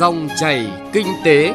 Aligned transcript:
Dòng 0.00 0.28
chảy 0.36 0.70
kinh 0.92 1.06
tế. 1.24 1.54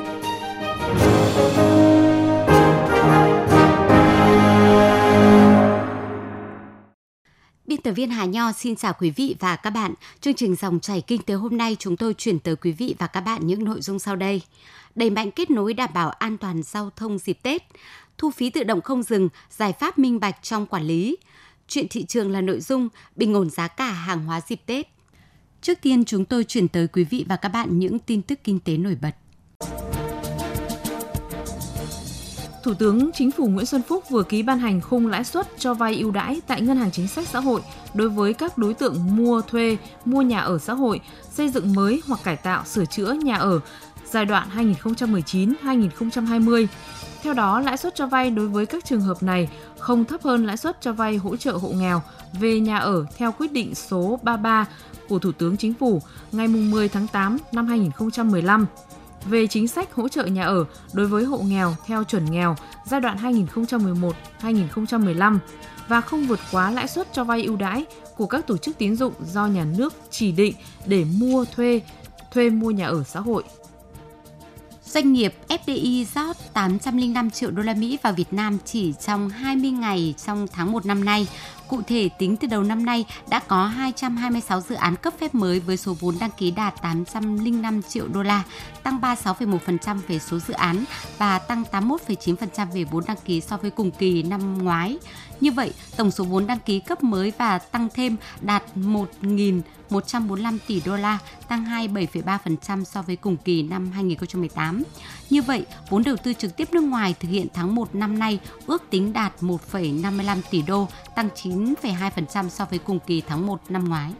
Biên 7.65 7.81
tập 7.83 7.91
viên 7.91 8.09
Hà 8.09 8.25
Nho 8.25 8.51
xin 8.51 8.75
chào 8.75 8.93
quý 8.99 9.09
vị 9.09 9.35
và 9.39 9.55
các 9.55 9.69
bạn. 9.69 9.93
Chương 10.21 10.33
trình 10.33 10.55
Dòng 10.55 10.79
chảy 10.79 11.01
kinh 11.01 11.21
tế 11.21 11.33
hôm 11.33 11.57
nay 11.57 11.75
chúng 11.79 11.97
tôi 11.97 12.13
chuyển 12.13 12.39
tới 12.39 12.55
quý 12.55 12.71
vị 12.71 12.95
và 12.99 13.07
các 13.07 13.21
bạn 13.21 13.47
những 13.47 13.63
nội 13.63 13.81
dung 13.81 13.99
sau 13.99 14.15
đây. 14.15 14.41
Đẩy 14.95 15.09
mạnh 15.09 15.31
kết 15.31 15.51
nối 15.51 15.73
đảm 15.73 15.89
bảo 15.93 16.09
an 16.09 16.37
toàn 16.37 16.63
giao 16.63 16.89
thông 16.95 17.17
dịp 17.17 17.37
Tết, 17.43 17.63
thu 18.17 18.31
phí 18.31 18.49
tự 18.49 18.63
động 18.63 18.81
không 18.81 19.03
dừng, 19.03 19.29
giải 19.49 19.73
pháp 19.73 19.99
minh 19.99 20.19
bạch 20.19 20.35
trong 20.41 20.65
quản 20.65 20.83
lý. 20.83 21.17
Chuyện 21.67 21.87
thị 21.89 22.05
trường 22.05 22.31
là 22.31 22.41
nội 22.41 22.59
dung 22.59 22.89
bình 23.15 23.33
ổn 23.33 23.49
giá 23.49 23.67
cả 23.67 23.91
hàng 23.91 24.25
hóa 24.25 24.41
dịp 24.47 24.61
Tết. 24.65 24.92
Trước 25.63 25.81
tiên 25.81 26.05
chúng 26.05 26.25
tôi 26.25 26.43
chuyển 26.43 26.67
tới 26.67 26.87
quý 26.87 27.03
vị 27.03 27.25
và 27.29 27.35
các 27.35 27.49
bạn 27.49 27.79
những 27.79 27.99
tin 27.99 28.21
tức 28.21 28.39
kinh 28.43 28.59
tế 28.59 28.77
nổi 28.77 28.97
bật. 29.01 29.11
Thủ 32.63 32.73
tướng 32.73 33.11
Chính 33.13 33.31
phủ 33.31 33.47
Nguyễn 33.47 33.65
Xuân 33.65 33.81
Phúc 33.87 34.03
vừa 34.09 34.23
ký 34.23 34.43
ban 34.43 34.59
hành 34.59 34.81
khung 34.81 35.07
lãi 35.07 35.23
suất 35.23 35.47
cho 35.57 35.73
vay 35.73 35.97
ưu 35.97 36.11
đãi 36.11 36.41
tại 36.47 36.61
Ngân 36.61 36.77
hàng 36.77 36.91
Chính 36.91 37.07
sách 37.07 37.27
Xã 37.27 37.39
hội 37.39 37.61
đối 37.93 38.09
với 38.09 38.33
các 38.33 38.57
đối 38.57 38.73
tượng 38.73 39.15
mua 39.15 39.41
thuê, 39.41 39.77
mua 40.05 40.21
nhà 40.21 40.39
ở 40.39 40.57
xã 40.57 40.73
hội, 40.73 41.01
xây 41.31 41.49
dựng 41.49 41.73
mới 41.73 42.01
hoặc 42.07 42.19
cải 42.23 42.35
tạo, 42.35 42.65
sửa 42.65 42.85
chữa 42.85 43.13
nhà 43.13 43.35
ở 43.35 43.59
giai 44.13 44.25
đoạn 44.25 44.47
2019-2020. 44.83 46.67
Theo 47.23 47.33
đó, 47.33 47.59
lãi 47.59 47.77
suất 47.77 47.95
cho 47.95 48.07
vay 48.07 48.29
đối 48.29 48.47
với 48.47 48.65
các 48.65 48.85
trường 48.85 49.01
hợp 49.01 49.23
này 49.23 49.49
không 49.79 50.05
thấp 50.05 50.23
hơn 50.23 50.45
lãi 50.45 50.57
suất 50.57 50.81
cho 50.81 50.93
vay 50.93 51.17
hỗ 51.17 51.35
trợ 51.35 51.51
hộ 51.51 51.69
nghèo 51.69 52.01
về 52.33 52.59
nhà 52.59 52.77
ở 52.77 53.05
theo 53.17 53.31
quyết 53.31 53.51
định 53.51 53.75
số 53.75 54.19
33 54.23 54.65
của 55.09 55.19
Thủ 55.19 55.31
tướng 55.31 55.57
Chính 55.57 55.73
phủ 55.73 56.01
ngày 56.31 56.47
10 56.47 56.89
tháng 56.89 57.07
8 57.07 57.37
năm 57.51 57.67
2015 57.67 58.65
về 59.25 59.47
chính 59.47 59.67
sách 59.67 59.93
hỗ 59.93 60.09
trợ 60.09 60.25
nhà 60.25 60.43
ở 60.43 60.65
đối 60.93 61.07
với 61.07 61.23
hộ 61.23 61.37
nghèo 61.37 61.75
theo 61.85 62.03
chuẩn 62.03 62.31
nghèo 62.31 62.55
giai 62.85 63.01
đoạn 63.01 63.17
2011-2015 64.41 65.37
và 65.87 66.01
không 66.01 66.27
vượt 66.27 66.39
quá 66.51 66.71
lãi 66.71 66.87
suất 66.87 67.13
cho 67.13 67.23
vay 67.23 67.43
ưu 67.43 67.55
đãi 67.55 67.85
của 68.17 68.25
các 68.25 68.47
tổ 68.47 68.57
chức 68.57 68.77
tín 68.77 68.95
dụng 68.95 69.13
do 69.25 69.47
nhà 69.47 69.65
nước 69.77 69.93
chỉ 70.11 70.31
định 70.31 70.55
để 70.85 71.05
mua 71.17 71.45
thuê, 71.55 71.81
thuê 72.31 72.49
mua 72.49 72.71
nhà 72.71 72.87
ở 72.87 73.03
xã 73.03 73.19
hội. 73.19 73.43
Doanh 74.93 75.13
nghiệp 75.13 75.33
FDI 75.49 76.05
rót 76.15 76.35
805 76.53 77.29
triệu 77.29 77.51
đô 77.51 77.63
la 77.63 77.73
Mỹ 77.73 77.97
vào 78.03 78.13
Việt 78.13 78.33
Nam 78.33 78.57
chỉ 78.65 78.93
trong 79.05 79.29
20 79.29 79.71
ngày 79.71 80.15
trong 80.25 80.47
tháng 80.47 80.71
1 80.71 80.85
năm 80.85 81.05
nay. 81.05 81.27
Cụ 81.67 81.81
thể, 81.81 82.09
tính 82.19 82.37
từ 82.37 82.47
đầu 82.47 82.63
năm 82.63 82.85
nay 82.85 83.05
đã 83.29 83.39
có 83.39 83.65
226 83.65 84.61
dự 84.61 84.75
án 84.75 84.95
cấp 84.95 85.13
phép 85.19 85.35
mới 85.35 85.59
với 85.59 85.77
số 85.77 85.95
vốn 85.99 86.15
đăng 86.19 86.31
ký 86.37 86.51
đạt 86.51 86.81
805 86.81 87.81
triệu 87.81 88.07
đô 88.07 88.23
la, 88.23 88.43
tăng 88.83 88.99
36,1% 89.01 89.99
về 90.07 90.19
số 90.19 90.39
dự 90.39 90.53
án 90.53 90.83
và 91.17 91.39
tăng 91.39 91.63
81,9% 91.71 92.67
về 92.73 92.83
vốn 92.83 93.03
đăng 93.07 93.17
ký 93.25 93.41
so 93.41 93.57
với 93.57 93.71
cùng 93.71 93.91
kỳ 93.91 94.23
năm 94.23 94.63
ngoái. 94.63 94.97
Như 95.39 95.51
vậy, 95.51 95.73
tổng 95.97 96.11
số 96.11 96.23
vốn 96.23 96.47
đăng 96.47 96.59
ký 96.59 96.79
cấp 96.79 97.03
mới 97.03 97.33
và 97.37 97.57
tăng 97.57 97.87
thêm 97.93 98.15
đạt 98.41 98.63
1.145 98.75 100.57
tỷ 100.67 100.81
đô 100.85 100.95
la, 100.95 101.19
tăng 101.47 101.65
27,3% 101.65 102.83
so 102.83 103.01
với 103.01 103.15
cùng 103.15 103.37
kỳ 103.37 103.63
năm 103.63 103.91
2018. 103.91 104.83
Như 105.29 105.41
vậy, 105.41 105.65
vốn 105.89 106.03
đầu 106.03 106.15
tư 106.23 106.33
trực 106.33 106.57
tiếp 106.57 106.67
nước 106.71 106.83
ngoài 106.83 107.15
thực 107.19 107.29
hiện 107.29 107.47
tháng 107.53 107.75
1 107.75 107.95
năm 107.95 108.19
nay 108.19 108.39
ước 108.67 108.83
tính 108.89 109.13
đạt 109.13 109.33
1,55 109.41 110.41
tỷ 110.51 110.61
đô, 110.61 110.87
tăng 111.15 111.29
9,2% 111.35 112.49
so 112.49 112.65
với 112.65 112.79
cùng 112.79 112.99
kỳ 113.07 113.21
tháng 113.27 113.45
1 113.45 113.61
năm 113.69 113.89
ngoái. 113.89 114.11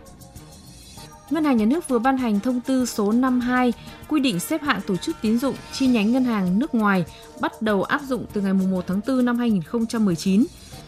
Ngân 1.29 1.45
hàng 1.45 1.57
Nhà 1.57 1.65
nước 1.65 1.87
vừa 1.87 1.99
ban 1.99 2.17
hành 2.17 2.39
thông 2.39 2.61
tư 2.61 2.85
số 2.85 3.11
52 3.11 3.73
quy 4.07 4.19
định 4.19 4.39
xếp 4.39 4.61
hạng 4.61 4.81
tổ 4.81 4.97
chức 4.97 5.15
tín 5.21 5.39
dụng 5.39 5.55
chi 5.73 5.87
nhánh 5.87 6.11
ngân 6.11 6.25
hàng 6.25 6.59
nước 6.59 6.75
ngoài 6.75 7.05
bắt 7.41 7.61
đầu 7.61 7.83
áp 7.83 8.01
dụng 8.01 8.25
từ 8.33 8.41
ngày 8.41 8.53
1 8.53 8.83
tháng 8.87 9.01
4 9.07 9.25
năm 9.25 9.37
2019. 9.37 10.45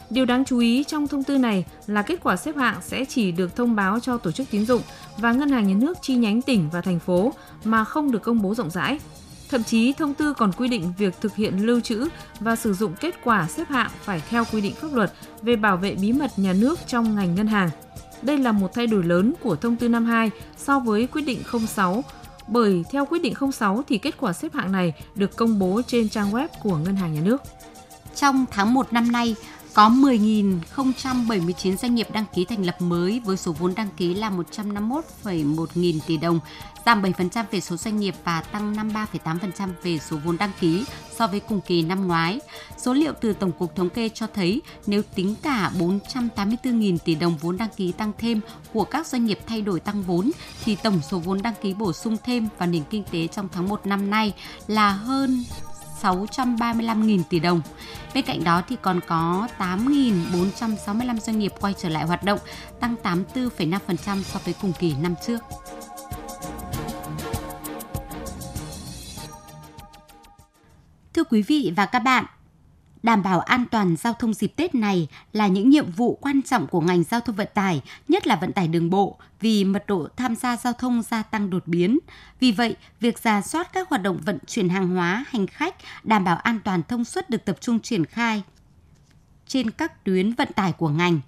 Điều 0.10 0.26
đáng 0.26 0.46
chú 0.46 0.60
ý 0.60 0.84
trong 0.84 1.08
thông 1.08 1.24
tư 1.24 1.38
này 1.38 1.66
là 1.88 2.02
kết 2.02 2.20
quả 2.24 2.36
xếp 2.36 2.56
hạng 2.56 2.82
sẽ 2.82 3.06
chỉ 3.06 3.32
được 3.32 3.56
thông 3.56 3.76
báo 3.76 4.00
cho 4.00 4.18
tổ 4.18 4.32
chức 4.32 4.48
tín 4.52 4.66
dụng 4.66 4.82
và 5.18 5.32
ngân 5.32 5.50
hàng 5.50 5.68
nhà 5.68 5.76
nước 5.78 5.98
chi 6.02 6.16
nhánh 6.16 6.42
tỉnh 6.42 6.70
và 6.72 6.82
thành 6.82 7.00
phố 7.00 7.34
mà 7.64 7.84
không 7.84 8.12
được 8.12 8.22
công 8.22 8.42
bố 8.42 8.56
rộng 8.56 8.70
rãi. 8.70 9.00
Thậm 9.50 9.64
chí 9.64 9.94
thông 9.94 10.14
tư 10.14 10.34
còn 10.34 10.52
quy 10.52 10.68
định 10.68 10.94
việc 10.98 11.22
thực 11.22 11.36
hiện 11.36 11.66
lưu 11.66 11.80
trữ 11.80 12.08
và 12.40 12.56
sử 12.56 12.74
dụng 12.74 12.94
kết 13.00 13.16
quả 13.24 13.48
xếp 13.48 13.70
hạng 13.70 13.92
phải 14.02 14.22
theo 14.30 14.44
quy 14.52 14.62
định 14.62 14.76
pháp 14.76 14.94
luật 14.94 15.14
về 15.42 15.56
bảo 15.56 15.78
vệ 15.78 15.96
bí 15.96 16.14
mật 16.14 16.32
nhà 16.38 16.54
nước 16.54 16.80
trong 16.88 17.16
ngành 17.16 17.36
ngân 17.36 17.48
hàng. 17.48 17.70
Đây 18.22 18.38
là 18.38 18.52
một 18.52 18.74
thay 18.74 18.88
đổi 18.88 19.04
lớn 19.04 19.34
của 19.42 19.56
thông 19.56 19.76
tư 19.76 19.90
52 19.90 20.32
so 20.58 20.80
với 20.80 21.08
quyết 21.08 21.22
định 21.22 21.40
06 21.68 22.04
bởi 22.48 22.84
theo 22.92 23.06
quyết 23.06 23.22
định 23.22 23.34
06 23.54 23.84
thì 23.88 23.98
kết 23.98 24.16
quả 24.20 24.34
xếp 24.34 24.54
hạng 24.54 24.72
này 24.72 24.94
được 25.16 25.36
công 25.36 25.60
bố 25.60 25.82
trên 25.88 26.10
trang 26.10 26.32
web 26.32 26.48
của 26.64 26.78
Ngân 26.78 26.96
hàng 26.96 27.14
Nhà 27.14 27.22
nước. 27.22 27.42
Trong 28.16 28.46
tháng 28.52 28.74
1 28.74 28.94
năm 28.94 29.12
nay, 29.12 29.36
có 29.75 29.90
10.079 29.90 31.75
doanh 31.75 31.96
nghiệp 31.96 32.08
đăng 32.13 32.25
ký 32.34 32.46
thành 32.46 32.66
lập 32.66 32.81
mới 32.81 33.22
với 33.25 33.38
số 33.38 33.52
vốn 33.52 33.75
đăng 33.75 33.90
ký 33.97 34.13
là 34.13 34.30
151,1 34.30 35.66
nghìn 35.75 36.00
tỷ 36.08 36.18
đồng, 36.18 36.40
giảm 36.86 37.02
7% 37.02 37.44
về 37.52 37.62
số 37.62 37.78
doanh 37.78 37.97
nghiệp 37.97 38.16
và 38.24 38.41
tăng 38.41 38.74
53,8% 38.74 39.69
về 39.84 40.00
số 40.09 40.18
vốn 40.25 40.38
đăng 40.38 40.52
ký 40.59 40.85
so 41.18 41.28
với 41.28 41.40
cùng 41.40 41.62
kỳ 41.62 41.81
năm 41.81 42.08
ngoái. 42.08 42.40
Số 42.78 42.94
liệu 42.94 43.14
từ 43.22 43.34
Tổng 43.34 43.52
cục 43.52 43.75
Thống 43.75 43.90
kê 43.90 44.09
cho 44.09 44.28
thấy 44.34 44.62
nếu 44.88 45.02
tính 45.16 45.35
cả 45.44 45.72
484.000 45.80 46.97
tỷ 46.97 47.16
đồng 47.16 47.38
vốn 47.38 47.58
đăng 47.58 47.69
ký 47.78 47.91
tăng 47.91 48.12
thêm 48.18 48.41
của 48.74 48.84
các 48.84 49.08
doanh 49.08 49.25
nghiệp 49.25 49.40
thay 49.47 49.62
đổi 49.62 49.80
tăng 49.80 50.03
vốn 50.03 50.31
thì 50.64 50.75
tổng 50.75 51.00
số 51.12 51.19
vốn 51.19 51.41
đăng 51.41 51.53
ký 51.62 51.74
bổ 51.74 51.94
sung 51.94 52.18
thêm 52.25 52.47
vào 52.58 52.68
nền 52.68 52.84
kinh 52.90 53.03
tế 53.12 53.28
trong 53.28 53.50
tháng 53.52 53.69
1 53.69 53.85
năm 53.85 54.09
nay 54.09 54.34
là 54.68 54.91
hơn 54.91 55.44
635.000 56.02 57.24
tỷ 57.30 57.40
đồng. 57.40 57.62
Bên 58.14 58.26
cạnh 58.26 58.44
đó 58.44 58.62
thì 58.68 58.78
còn 58.82 59.00
có 59.08 59.48
8.465 59.60 61.20
doanh 61.20 61.40
nghiệp 61.40 61.54
quay 61.60 61.74
trở 61.78 61.90
lại 61.90 62.06
hoạt 62.06 62.24
động, 62.24 62.40
tăng 62.80 62.96
84,5% 63.04 64.24
so 64.24 64.40
với 64.46 64.54
cùng 64.62 64.74
kỳ 64.80 64.94
năm 65.02 65.16
trước. 65.28 65.40
Thưa 71.14 71.24
quý 71.24 71.42
vị 71.42 71.74
và 71.76 71.86
các 71.86 72.00
bạn, 72.00 72.26
đảm 73.06 73.24
bảo 73.24 73.40
an 73.40 73.66
toàn 73.72 73.96
giao 73.96 74.14
thông 74.14 74.34
dịp 74.34 74.54
Tết 74.56 74.76
này 74.76 75.08
là 75.34 75.48
những 75.48 75.70
nhiệm 75.70 75.92
vụ 75.92 76.18
quan 76.22 76.42
trọng 76.42 76.68
của 76.68 76.82
ngành 76.82 77.04
giao 77.04 77.20
thông 77.20 77.36
vận 77.36 77.48
tải, 77.54 77.82
nhất 78.08 78.28
là 78.28 78.36
vận 78.36 78.54
tải 78.54 78.68
đường 78.68 78.90
bộ, 78.90 79.18
vì 79.40 79.64
mật 79.64 79.84
độ 79.88 80.08
tham 80.18 80.36
gia 80.36 80.58
giao 80.58 80.74
thông 80.74 81.02
gia 81.02 81.24
tăng 81.24 81.50
đột 81.50 81.68
biến. 81.68 82.00
Vì 82.40 82.52
vậy, 82.52 82.76
việc 83.00 83.20
giả 83.20 83.42
soát 83.42 83.74
các 83.74 83.90
hoạt 83.90 84.02
động 84.02 84.18
vận 84.26 84.38
chuyển 84.48 84.70
hàng 84.70 84.96
hóa, 84.96 85.26
hành 85.28 85.48
khách, 85.48 85.76
đảm 86.04 86.24
bảo 86.24 86.36
an 86.36 86.60
toàn 86.64 86.82
thông 86.88 87.06
suốt 87.06 87.30
được 87.30 87.46
tập 87.46 87.58
trung 87.62 87.80
triển 87.80 88.06
khai 88.06 88.44
trên 89.48 89.72
các 89.72 90.04
tuyến 90.04 90.34
vận 90.34 90.54
tải 90.56 90.72
của 90.72 90.90
ngành. 90.90 91.20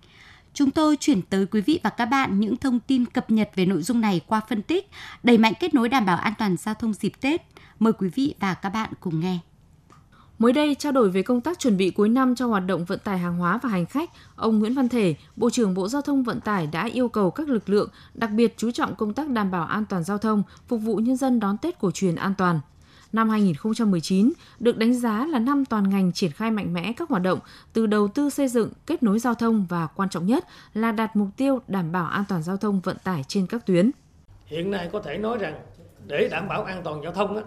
Chúng 0.54 0.72
tôi 0.72 0.98
chuyển 1.00 1.22
tới 1.22 1.46
quý 1.46 1.62
vị 1.62 1.80
và 1.84 1.90
các 1.90 2.06
bạn 2.06 2.40
những 2.40 2.58
thông 2.58 2.80
tin 2.80 3.06
cập 3.06 3.32
nhật 3.32 3.50
về 3.56 3.66
nội 3.66 3.82
dung 3.82 4.02
này 4.02 4.22
qua 4.28 4.42
phân 4.50 4.62
tích, 4.62 4.90
đẩy 5.24 5.38
mạnh 5.38 5.54
kết 5.60 5.74
nối 5.74 5.90
đảm 5.90 6.06
bảo 6.06 6.18
an 6.18 6.34
toàn 6.38 6.58
giao 6.58 6.76
thông 6.76 6.94
dịp 6.94 7.14
Tết. 7.22 7.42
Mời 7.80 7.94
quý 7.94 8.10
vị 8.16 8.36
và 8.40 8.54
các 8.54 8.70
bạn 8.70 8.90
cùng 9.00 9.20
nghe. 9.20 9.40
Mới 10.40 10.53
đây, 10.53 10.75
trao 10.75 10.92
đổi 10.92 11.09
về 11.09 11.22
công 11.22 11.42
tác 11.42 11.59
chuẩn 11.59 11.78
bị 11.78 11.90
cuối 11.90 12.09
năm 12.09 12.36
cho 12.36 12.48
hoạt 12.48 12.66
động 12.66 12.86
vận 12.86 13.00
tải 13.00 13.18
hàng 13.18 13.38
hóa 13.38 13.59
và 13.64 13.70
hành 13.70 13.86
khách, 13.86 14.09
ông 14.36 14.59
Nguyễn 14.59 14.74
Văn 14.74 14.90
Thể, 14.90 15.16
Bộ 15.36 15.50
trưởng 15.50 15.74
Bộ 15.74 15.88
Giao 15.88 16.02
thông 16.02 16.24
Vận 16.24 16.40
tải 16.40 16.68
đã 16.68 16.86
yêu 16.86 17.09
cầu 17.09 17.31
các 17.31 17.50
lực 17.50 17.70
lượng 17.70 17.90
đặc 18.14 18.30
biệt 18.31 18.53
chú 18.58 18.72
trọng 18.72 18.96
công 18.96 19.14
tác 19.14 19.30
đảm 19.30 19.52
bảo 19.52 19.66
an 19.66 19.86
toàn 19.90 20.03
giao 20.03 20.18
thông, 20.18 20.44
phục 20.68 20.81
vụ 20.81 20.96
nhân 20.96 21.16
dân 21.16 21.40
đón 21.40 21.58
Tết 21.58 21.80
cổ 21.80 21.92
truyền 21.92 22.16
an 22.16 22.34
toàn. 22.38 22.59
Năm 23.14 23.30
2019 23.30 24.31
được 24.59 24.78
đánh 24.78 24.94
giá 24.94 25.25
là 25.25 25.40
năm 25.40 25.66
toàn 25.66 25.90
ngành 25.90 26.12
triển 26.14 26.31
khai 26.31 26.52
mạnh 26.52 26.74
mẽ 26.74 26.94
các 26.94 27.09
hoạt 27.09 27.24
động 27.24 27.40
từ 27.74 27.86
đầu 27.86 28.08
tư 28.08 28.30
xây 28.30 28.48
dựng, 28.48 28.69
kết 28.86 29.04
nối 29.04 29.19
giao 29.19 29.34
thông 29.34 29.66
và 29.69 29.88
quan 29.88 30.09
trọng 30.09 30.25
nhất 30.25 30.46
là 30.74 30.92
đạt 30.92 31.16
mục 31.16 31.28
tiêu 31.38 31.59
đảm 31.68 31.92
bảo 31.92 32.06
an 32.06 32.24
toàn 32.30 32.44
giao 32.44 32.58
thông 32.58 32.80
vận 32.80 32.98
tải 33.04 33.24
trên 33.28 33.48
các 33.48 33.66
tuyến. 33.66 33.92
Hiện 34.46 34.72
nay 34.72 34.90
có 34.94 35.02
thể 35.02 35.18
nói 35.18 35.38
rằng 35.38 35.56
để 36.07 36.28
đảm 36.31 36.48
bảo 36.48 36.63
an 36.63 36.81
toàn 36.84 37.01
giao 37.04 37.13
thông 37.13 37.42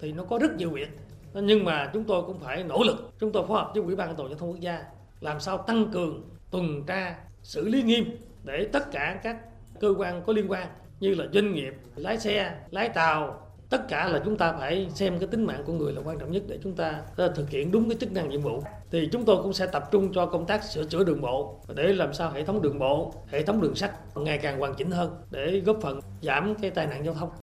thì 0.00 0.12
nó 0.12 0.24
có 0.24 0.38
rất 0.38 0.56
nhiều 0.56 0.70
việc 0.70 1.03
nhưng 1.40 1.64
mà 1.64 1.90
chúng 1.92 2.04
tôi 2.04 2.22
cũng 2.26 2.38
phải 2.38 2.64
nỗ 2.64 2.82
lực. 2.82 3.12
Chúng 3.20 3.32
tôi 3.32 3.46
phối 3.46 3.58
hợp 3.58 3.70
với 3.74 3.82
ủy 3.82 3.96
ban 3.96 4.08
an 4.08 4.16
toàn 4.16 4.28
giao 4.28 4.38
thông 4.38 4.50
quốc 4.50 4.60
gia 4.60 4.84
làm 5.20 5.40
sao 5.40 5.58
tăng 5.58 5.90
cường, 5.92 6.22
tuần 6.50 6.84
tra, 6.86 7.16
xử 7.42 7.68
lý 7.68 7.82
nghiêm 7.82 8.04
để 8.44 8.68
tất 8.72 8.92
cả 8.92 9.20
các 9.22 9.36
cơ 9.80 9.94
quan 9.98 10.22
có 10.26 10.32
liên 10.32 10.50
quan 10.50 10.68
như 11.00 11.14
là 11.14 11.24
doanh 11.32 11.52
nghiệp, 11.52 11.74
lái 11.96 12.18
xe, 12.18 12.54
lái 12.70 12.88
tàu, 12.88 13.40
tất 13.70 13.88
cả 13.88 14.08
là 14.08 14.22
chúng 14.24 14.36
ta 14.36 14.52
phải 14.52 14.86
xem 14.94 15.18
cái 15.18 15.28
tính 15.28 15.44
mạng 15.44 15.62
của 15.66 15.72
người 15.72 15.92
là 15.92 16.00
quan 16.04 16.18
trọng 16.18 16.30
nhất 16.30 16.42
để 16.48 16.58
chúng 16.62 16.72
ta 16.72 17.02
ờ, 17.16 17.28
thực 17.28 17.50
hiện 17.50 17.70
đúng 17.70 17.88
cái 17.88 17.98
chức 18.00 18.12
năng 18.12 18.28
nhiệm 18.28 18.40
vụ. 18.40 18.62
Thì 18.90 19.08
chúng 19.12 19.24
tôi 19.24 19.42
cũng 19.42 19.52
sẽ 19.52 19.66
tập 19.66 19.88
trung 19.90 20.12
cho 20.12 20.26
công 20.26 20.46
tác 20.46 20.64
sửa 20.64 20.84
chữa 20.84 21.04
đường 21.04 21.20
bộ 21.20 21.60
để 21.74 21.92
làm 21.92 22.12
sao 22.12 22.30
hệ 22.30 22.44
thống 22.44 22.62
đường 22.62 22.78
bộ, 22.78 23.14
hệ 23.28 23.42
thống 23.42 23.60
đường 23.60 23.74
sắt 23.74 23.90
ngày 24.14 24.38
càng 24.38 24.58
hoàn 24.58 24.74
chỉnh 24.74 24.90
hơn 24.90 25.10
để 25.30 25.62
góp 25.66 25.76
phần 25.82 26.00
giảm 26.22 26.54
cái 26.54 26.70
tai 26.70 26.86
nạn 26.86 27.04
giao 27.04 27.14
thông 27.14 27.43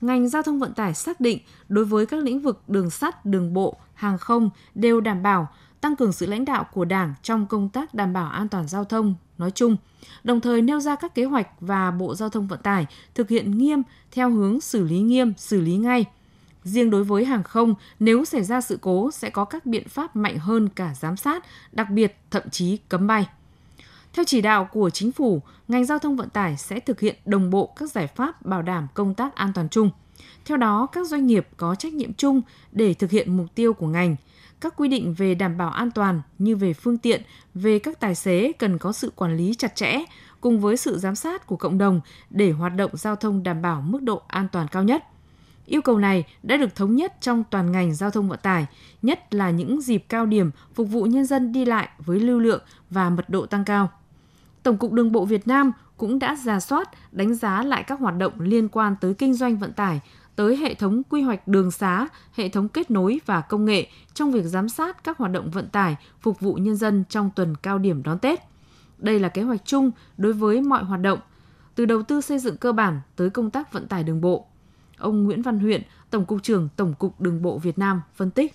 ngành 0.00 0.28
giao 0.28 0.42
thông 0.42 0.58
vận 0.58 0.74
tải 0.74 0.94
xác 0.94 1.20
định 1.20 1.38
đối 1.68 1.84
với 1.84 2.06
các 2.06 2.24
lĩnh 2.24 2.40
vực 2.40 2.62
đường 2.68 2.90
sắt, 2.90 3.26
đường 3.26 3.52
bộ, 3.52 3.76
hàng 3.94 4.18
không 4.18 4.50
đều 4.74 5.00
đảm 5.00 5.22
bảo 5.22 5.48
tăng 5.80 5.96
cường 5.96 6.12
sự 6.12 6.26
lãnh 6.26 6.44
đạo 6.44 6.66
của 6.72 6.84
Đảng 6.84 7.14
trong 7.22 7.46
công 7.46 7.68
tác 7.68 7.94
đảm 7.94 8.12
bảo 8.12 8.30
an 8.30 8.48
toàn 8.48 8.68
giao 8.68 8.84
thông 8.84 9.14
nói 9.38 9.50
chung, 9.50 9.76
đồng 10.24 10.40
thời 10.40 10.62
nêu 10.62 10.80
ra 10.80 10.96
các 10.96 11.14
kế 11.14 11.24
hoạch 11.24 11.48
và 11.60 11.90
Bộ 11.90 12.14
Giao 12.14 12.28
thông 12.28 12.46
Vận 12.46 12.60
tải 12.62 12.86
thực 13.14 13.28
hiện 13.28 13.58
nghiêm 13.58 13.82
theo 14.12 14.30
hướng 14.30 14.60
xử 14.60 14.84
lý 14.84 14.98
nghiêm, 14.98 15.32
xử 15.36 15.60
lý 15.60 15.76
ngay. 15.76 16.04
Riêng 16.64 16.90
đối 16.90 17.04
với 17.04 17.24
hàng 17.24 17.42
không, 17.42 17.74
nếu 18.00 18.24
xảy 18.24 18.44
ra 18.44 18.60
sự 18.60 18.78
cố 18.80 19.10
sẽ 19.10 19.30
có 19.30 19.44
các 19.44 19.66
biện 19.66 19.88
pháp 19.88 20.16
mạnh 20.16 20.38
hơn 20.38 20.68
cả 20.68 20.94
giám 21.00 21.16
sát, 21.16 21.44
đặc 21.72 21.90
biệt 21.90 22.16
thậm 22.30 22.42
chí 22.50 22.76
cấm 22.76 23.06
bay. 23.06 23.26
Theo 24.12 24.24
chỉ 24.24 24.40
đạo 24.40 24.68
của 24.72 24.90
chính 24.90 25.12
phủ, 25.12 25.42
ngành 25.68 25.84
giao 25.84 25.98
thông 25.98 26.16
vận 26.16 26.28
tải 26.28 26.56
sẽ 26.56 26.80
thực 26.80 27.00
hiện 27.00 27.16
đồng 27.24 27.50
bộ 27.50 27.66
các 27.76 27.90
giải 27.90 28.06
pháp 28.06 28.46
bảo 28.46 28.62
đảm 28.62 28.86
công 28.94 29.14
tác 29.14 29.34
an 29.34 29.52
toàn 29.54 29.68
chung. 29.68 29.90
Theo 30.44 30.56
đó, 30.56 30.86
các 30.86 31.06
doanh 31.06 31.26
nghiệp 31.26 31.48
có 31.56 31.74
trách 31.74 31.92
nhiệm 31.92 32.14
chung 32.14 32.42
để 32.72 32.94
thực 32.94 33.10
hiện 33.10 33.36
mục 33.36 33.46
tiêu 33.54 33.72
của 33.72 33.86
ngành. 33.86 34.16
Các 34.60 34.74
quy 34.76 34.88
định 34.88 35.14
về 35.14 35.34
đảm 35.34 35.58
bảo 35.58 35.70
an 35.70 35.90
toàn 35.90 36.22
như 36.38 36.56
về 36.56 36.72
phương 36.72 36.98
tiện, 36.98 37.22
về 37.54 37.78
các 37.78 38.00
tài 38.00 38.14
xế 38.14 38.52
cần 38.52 38.78
có 38.78 38.92
sự 38.92 39.12
quản 39.16 39.36
lý 39.36 39.54
chặt 39.54 39.76
chẽ 39.76 39.98
cùng 40.40 40.60
với 40.60 40.76
sự 40.76 40.98
giám 40.98 41.14
sát 41.14 41.46
của 41.46 41.56
cộng 41.56 41.78
đồng 41.78 42.00
để 42.30 42.50
hoạt 42.50 42.76
động 42.76 42.90
giao 42.94 43.16
thông 43.16 43.42
đảm 43.42 43.62
bảo 43.62 43.80
mức 43.80 44.02
độ 44.02 44.22
an 44.28 44.48
toàn 44.52 44.68
cao 44.68 44.84
nhất. 44.84 45.04
Yêu 45.66 45.82
cầu 45.82 45.98
này 45.98 46.24
đã 46.42 46.56
được 46.56 46.74
thống 46.74 46.96
nhất 46.96 47.16
trong 47.20 47.44
toàn 47.50 47.72
ngành 47.72 47.94
giao 47.94 48.10
thông 48.10 48.28
vận 48.28 48.38
tải, 48.42 48.66
nhất 49.02 49.34
là 49.34 49.50
những 49.50 49.80
dịp 49.80 50.04
cao 50.08 50.26
điểm 50.26 50.50
phục 50.74 50.88
vụ 50.88 51.02
nhân 51.04 51.26
dân 51.26 51.52
đi 51.52 51.64
lại 51.64 51.88
với 51.98 52.20
lưu 52.20 52.38
lượng 52.38 52.62
và 52.90 53.10
mật 53.10 53.30
độ 53.30 53.46
tăng 53.46 53.64
cao. 53.64 53.90
Tổng 54.62 54.76
cục 54.76 54.92
Đường 54.92 55.12
bộ 55.12 55.24
Việt 55.24 55.48
Nam 55.48 55.72
cũng 55.96 56.18
đã 56.18 56.36
ra 56.44 56.60
soát, 56.60 56.88
đánh 57.12 57.34
giá 57.34 57.62
lại 57.62 57.84
các 57.86 58.00
hoạt 58.00 58.16
động 58.16 58.32
liên 58.40 58.68
quan 58.68 58.96
tới 59.00 59.14
kinh 59.14 59.34
doanh 59.34 59.56
vận 59.56 59.72
tải, 59.72 60.00
tới 60.36 60.56
hệ 60.56 60.74
thống 60.74 61.02
quy 61.10 61.22
hoạch 61.22 61.48
đường 61.48 61.70
xá, 61.70 62.08
hệ 62.32 62.48
thống 62.48 62.68
kết 62.68 62.90
nối 62.90 63.20
và 63.26 63.40
công 63.40 63.64
nghệ 63.64 63.86
trong 64.14 64.32
việc 64.32 64.44
giám 64.44 64.68
sát 64.68 65.04
các 65.04 65.18
hoạt 65.18 65.32
động 65.32 65.50
vận 65.50 65.68
tải 65.68 65.96
phục 66.20 66.40
vụ 66.40 66.54
nhân 66.54 66.76
dân 66.76 67.04
trong 67.08 67.30
tuần 67.36 67.54
cao 67.62 67.78
điểm 67.78 68.02
đón 68.02 68.18
Tết. 68.18 68.40
Đây 68.98 69.18
là 69.18 69.28
kế 69.28 69.42
hoạch 69.42 69.64
chung 69.64 69.90
đối 70.16 70.32
với 70.32 70.60
mọi 70.60 70.84
hoạt 70.84 71.00
động, 71.00 71.18
từ 71.74 71.86
đầu 71.86 72.02
tư 72.02 72.20
xây 72.20 72.38
dựng 72.38 72.56
cơ 72.56 72.72
bản 72.72 73.00
tới 73.16 73.30
công 73.30 73.50
tác 73.50 73.72
vận 73.72 73.86
tải 73.86 74.04
đường 74.04 74.20
bộ. 74.20 74.46
Ông 74.98 75.24
Nguyễn 75.24 75.42
Văn 75.42 75.58
Huyện, 75.58 75.82
Tổng 76.10 76.24
cục 76.24 76.42
trưởng 76.42 76.68
Tổng 76.76 76.94
cục 76.94 77.20
Đường 77.20 77.42
bộ 77.42 77.58
Việt 77.58 77.78
Nam 77.78 78.02
phân 78.14 78.30
tích. 78.30 78.54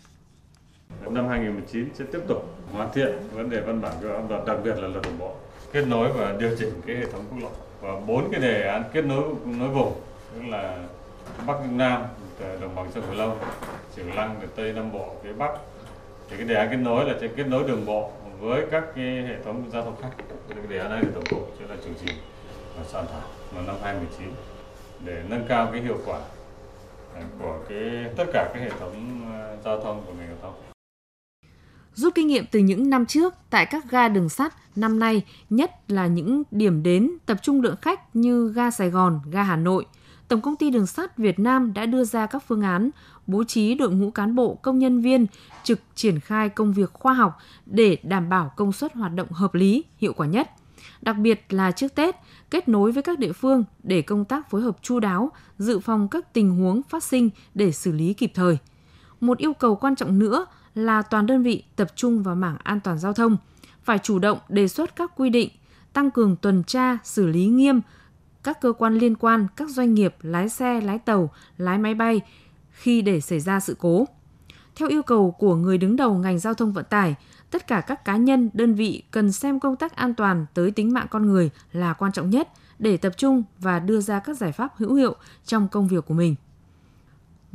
Năm 1.11 1.27
2019 1.27 1.89
sẽ 1.93 2.05
tiếp 2.11 2.19
tục 2.27 2.57
hoàn 2.71 2.89
thiện 2.93 3.13
vấn 3.33 3.49
đề 3.49 3.61
văn 3.61 3.81
bản 3.81 3.93
quy 4.01 4.07
pháp 4.09 4.29
luật 4.29 4.45
đặc 4.45 4.57
biệt 4.63 4.75
là 4.75 4.87
luật 4.87 5.03
đường 5.03 5.19
bộ 5.19 5.35
kết 5.75 5.87
nối 5.87 6.11
và 6.11 6.35
điều 6.39 6.55
chỉnh 6.59 6.81
cái 6.85 6.95
hệ 6.95 7.05
thống 7.05 7.25
quốc 7.29 7.39
lộ. 7.41 7.49
Và 7.81 7.99
bốn 8.07 8.31
cái 8.31 8.41
đề 8.41 8.67
án 8.67 8.83
kết 8.93 9.05
nối 9.05 9.23
nối 9.45 9.69
vùng, 9.69 9.93
tức 10.33 10.41
là 10.49 10.77
bắc 11.47 11.57
nam 11.71 12.03
ờ, 12.41 12.57
đồng 12.61 12.75
bằng 12.75 12.91
sông 12.91 13.03
cửu 13.07 13.15
long 13.15 13.39
chiều 13.95 14.05
lăng 14.15 14.35
từ 14.41 14.47
tây, 14.55 14.73
nam 14.73 14.91
bộ, 14.91 15.15
phía 15.23 15.33
bắc. 15.33 15.51
Thì 16.29 16.37
cái 16.37 16.47
đề 16.47 16.55
án 16.55 16.69
kết 16.69 16.77
nối 16.77 17.05
là 17.05 17.15
sẽ 17.21 17.27
kết 17.27 17.47
nối 17.47 17.63
đường 17.67 17.85
bộ 17.85 18.11
với 18.39 18.65
các 18.71 18.83
cái 18.95 19.05
hệ 19.05 19.35
thống 19.45 19.63
giao 19.73 19.83
thông 19.83 19.95
khác. 20.01 20.09
Cái 20.49 20.57
đề 20.69 20.77
án 20.77 20.89
này 20.89 20.99
thì 21.01 21.09
tổng 21.13 21.25
cục 21.29 21.51
sẽ 21.59 21.65
là 21.69 21.75
chủ 21.85 21.89
trì 22.05 22.13
và 22.77 22.83
soạn 22.83 23.05
thảo 23.11 23.29
vào 23.55 23.63
năm 23.63 23.75
2019 23.83 24.33
để 25.05 25.21
nâng 25.29 25.45
cao 25.47 25.69
cái 25.71 25.81
hiệu 25.81 25.97
quả 26.05 26.19
ờ, 27.15 27.21
của 27.39 27.57
cái, 27.69 28.05
tất 28.17 28.25
cả 28.33 28.49
các 28.53 28.59
hệ 28.59 28.69
thống 28.79 29.21
ờ, 29.33 29.57
giao 29.65 29.81
thông 29.81 30.03
của 30.07 30.13
ngành 30.13 30.27
giao 30.27 30.37
thông. 30.41 30.74
Rút 31.95 32.15
kinh 32.15 32.27
nghiệm 32.27 32.45
từ 32.51 32.59
những 32.59 32.89
năm 32.89 33.05
trước 33.05 33.33
tại 33.49 33.65
các 33.65 33.91
ga 33.91 34.07
đường 34.09 34.29
sắt, 34.29 34.53
năm 34.75 34.99
nay 34.99 35.23
nhất 35.49 35.71
là 35.87 36.07
những 36.07 36.43
điểm 36.51 36.83
đến 36.83 37.11
tập 37.25 37.37
trung 37.41 37.61
lượng 37.61 37.75
khách 37.81 38.15
như 38.15 38.51
ga 38.55 38.71
Sài 38.71 38.89
Gòn, 38.89 39.19
ga 39.31 39.43
Hà 39.43 39.55
Nội, 39.55 39.85
Tổng 40.27 40.41
công 40.41 40.55
ty 40.55 40.69
Đường 40.69 40.87
sắt 40.87 41.17
Việt 41.17 41.39
Nam 41.39 41.73
đã 41.73 41.85
đưa 41.85 42.03
ra 42.03 42.25
các 42.25 42.43
phương 42.47 42.61
án 42.61 42.89
bố 43.27 43.43
trí 43.43 43.75
đội 43.75 43.91
ngũ 43.91 44.11
cán 44.11 44.35
bộ 44.35 44.55
công 44.55 44.79
nhân 44.79 45.01
viên 45.01 45.25
trực 45.63 45.79
triển 45.95 46.19
khai 46.19 46.49
công 46.49 46.73
việc 46.73 46.93
khoa 46.93 47.13
học 47.13 47.37
để 47.65 47.97
đảm 48.03 48.29
bảo 48.29 48.51
công 48.55 48.71
suất 48.71 48.93
hoạt 48.93 49.13
động 49.13 49.31
hợp 49.31 49.55
lý, 49.55 49.83
hiệu 49.97 50.13
quả 50.13 50.27
nhất. 50.27 50.49
Đặc 51.01 51.17
biệt 51.17 51.45
là 51.49 51.71
trước 51.71 51.95
Tết, 51.95 52.15
kết 52.49 52.67
nối 52.67 52.91
với 52.91 53.03
các 53.03 53.19
địa 53.19 53.31
phương 53.31 53.63
để 53.83 54.01
công 54.01 54.25
tác 54.25 54.49
phối 54.49 54.61
hợp 54.61 54.77
chu 54.81 54.99
đáo, 54.99 55.31
dự 55.57 55.79
phòng 55.79 56.07
các 56.07 56.33
tình 56.33 56.51
huống 56.51 56.81
phát 56.83 57.03
sinh 57.03 57.29
để 57.53 57.71
xử 57.71 57.91
lý 57.91 58.13
kịp 58.13 58.31
thời. 58.33 58.57
Một 59.19 59.37
yêu 59.37 59.53
cầu 59.53 59.75
quan 59.75 59.95
trọng 59.95 60.19
nữa 60.19 60.45
là 60.75 61.01
toàn 61.01 61.25
đơn 61.25 61.43
vị 61.43 61.63
tập 61.75 61.87
trung 61.95 62.23
vào 62.23 62.35
mảng 62.35 62.57
an 62.63 62.79
toàn 62.79 62.99
giao 62.99 63.13
thông, 63.13 63.37
phải 63.83 63.99
chủ 63.99 64.19
động 64.19 64.39
đề 64.49 64.67
xuất 64.67 64.95
các 64.95 65.11
quy 65.15 65.29
định, 65.29 65.49
tăng 65.93 66.11
cường 66.11 66.35
tuần 66.35 66.63
tra, 66.63 66.97
xử 67.03 67.27
lý 67.27 67.45
nghiêm 67.45 67.81
các 68.43 68.61
cơ 68.61 68.73
quan 68.73 68.97
liên 68.97 69.15
quan, 69.15 69.47
các 69.55 69.69
doanh 69.69 69.93
nghiệp, 69.93 70.15
lái 70.21 70.49
xe, 70.49 70.81
lái 70.81 70.99
tàu, 70.99 71.29
lái 71.57 71.77
máy 71.77 71.93
bay 71.93 72.21
khi 72.71 73.01
để 73.01 73.21
xảy 73.21 73.39
ra 73.39 73.59
sự 73.59 73.75
cố. 73.79 74.07
Theo 74.75 74.89
yêu 74.89 75.03
cầu 75.03 75.31
của 75.31 75.55
người 75.55 75.77
đứng 75.77 75.95
đầu 75.95 76.13
ngành 76.13 76.39
giao 76.39 76.53
thông 76.53 76.73
vận 76.73 76.85
tải, 76.89 77.15
tất 77.51 77.67
cả 77.67 77.81
các 77.81 78.05
cá 78.05 78.17
nhân, 78.17 78.49
đơn 78.53 78.73
vị 78.73 79.03
cần 79.11 79.31
xem 79.31 79.59
công 79.59 79.75
tác 79.75 79.95
an 79.95 80.13
toàn 80.13 80.45
tới 80.53 80.71
tính 80.71 80.93
mạng 80.93 81.07
con 81.09 81.25
người 81.25 81.49
là 81.71 81.93
quan 81.93 82.11
trọng 82.11 82.29
nhất 82.29 82.49
để 82.79 82.97
tập 82.97 83.13
trung 83.17 83.43
và 83.59 83.79
đưa 83.79 84.01
ra 84.01 84.19
các 84.19 84.37
giải 84.37 84.51
pháp 84.51 84.73
hữu 84.77 84.93
hiệu 84.93 85.15
trong 85.45 85.67
công 85.67 85.87
việc 85.87 86.05
của 86.05 86.13
mình. 86.13 86.35